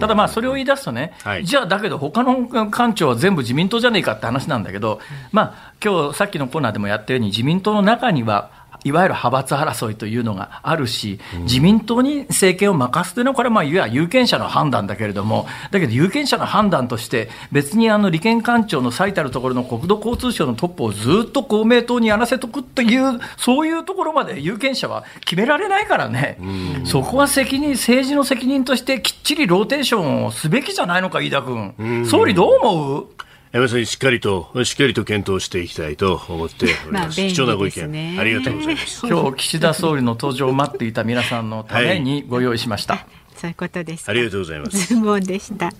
[0.00, 5.00] ただまあそれを言い出すとね、はい、じゃあだけど他の官庁は全部自民党じゃねえかって話なんだけど、
[5.32, 26.38] まあ今日さっきのコーナーでもやったように自民党の中にはいわゆる派閥争いというのがあるし、自民党に政権を任すというのは、これはまあ、いわゆる有権者の判断だけれども、だけど有権者の判断として、別にあの利権官庁の最たるところの国土交通省のトップをずっと公明党にやらせとくという、そういうところまで有権者は決められないからね、
[26.84, 32.04] そこは責任、政治の責任としてきっちりローテーションをすべきじゃないのか、飯田君。
[32.06, 33.06] 総理どう思う？
[33.54, 36.90] 山さんしっかりと、しっかりと検討していきたいと思っております。
[36.90, 39.06] まあ、貴重なご意見、ありがとうございます。
[39.06, 42.94] 今日、岸田総理の登場を待っていた皆さんのためにご用意しました。
[42.94, 44.08] はい、そういうことです。
[44.08, 44.92] ありがとうございます。
[44.92, 45.70] ズボンでした。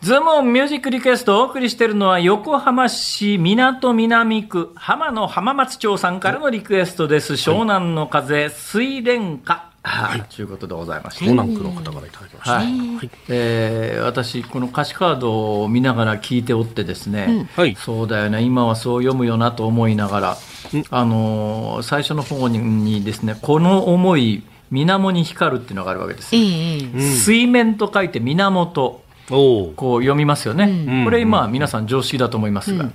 [0.00, 7.34] ズームオンミュージックリクエストをお送りしているのは横浜市港南区浜野浜松町さんからのリクエストです。
[7.34, 9.71] 湘南乃風、睡蓮花。
[9.84, 11.24] はい、ということでございました。
[11.24, 12.54] 南区の方からいただきました。
[12.54, 20.36] はい、えー、私この歌詞カードを見ながら聞いておってですね、うん、そうだよね、今はそう読むよなと思いながら、
[20.90, 26.42] あのー、最初の方にですね、この思い水面に光るっていうのがあるわけですよ。
[26.98, 29.02] 水面と書いて源。
[29.28, 32.94] こう読みますよね、うん、これ今皆さん常識だと思いますが、うん、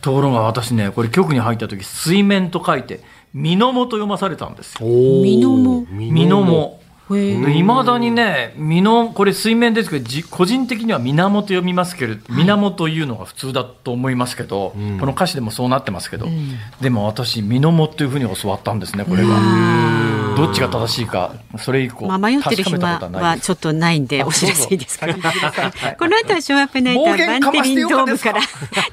[0.00, 3.00] ところが私ねこれ局に入った時水面と書いて
[3.34, 4.86] 身のもと読まされたんですよ。
[4.88, 19.36] 身のも身のもいまだにね、身の、これ水面ですけど、個人的には源読みますけれど、源というのが普通だと思いますけど、はい、この歌詞でもそうなってますけど、うん、でも私、源というふうに教わったんですね、これが。
[20.36, 24.98] どっちが正しいか、それ以降、まあ、迷ってる暇はちょっとないんで、お知らせいいです。
[24.98, 25.06] か。
[25.98, 28.40] この後はショーアップナイターバンテリンドームから、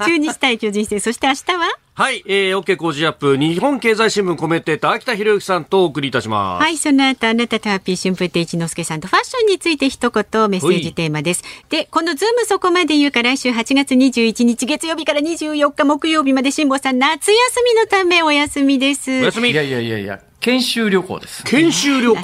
[0.05, 1.88] 中日対巨人戦、そして明日は？
[1.99, 6.63] はい、えー、OK 工事アップ、日本経済新聞コメンテーター、秋田博之さんとお送りいたします。
[6.63, 11.43] はい、その後、あなたとハッピー春風亭一之輔さんとファッションについて一言メッセージテーマです。
[11.67, 19.11] で、このズームそこまで言うか来週8月21日月曜日から24日木曜日まで辛坊さん夏休みのためお休みです。
[19.11, 20.28] お休みいやいやいやいや。
[20.41, 21.43] 研修旅行です。
[21.43, 22.21] 研修旅行。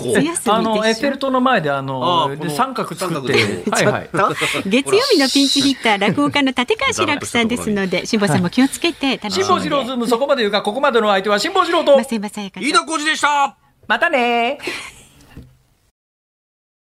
[0.47, 3.34] あのエッフェル塔の前であので三角作って、
[3.70, 4.09] はいはい。
[4.70, 11.99] 月曜日のピンチヒッター落語家の立川志らくさんですので、 辛坊さんも気をつけて辛坊治郎ズームそこまで言うかここまでの相手は辛坊治郎と。
[11.99, 13.57] 飯田浩司でした。
[13.88, 14.57] またね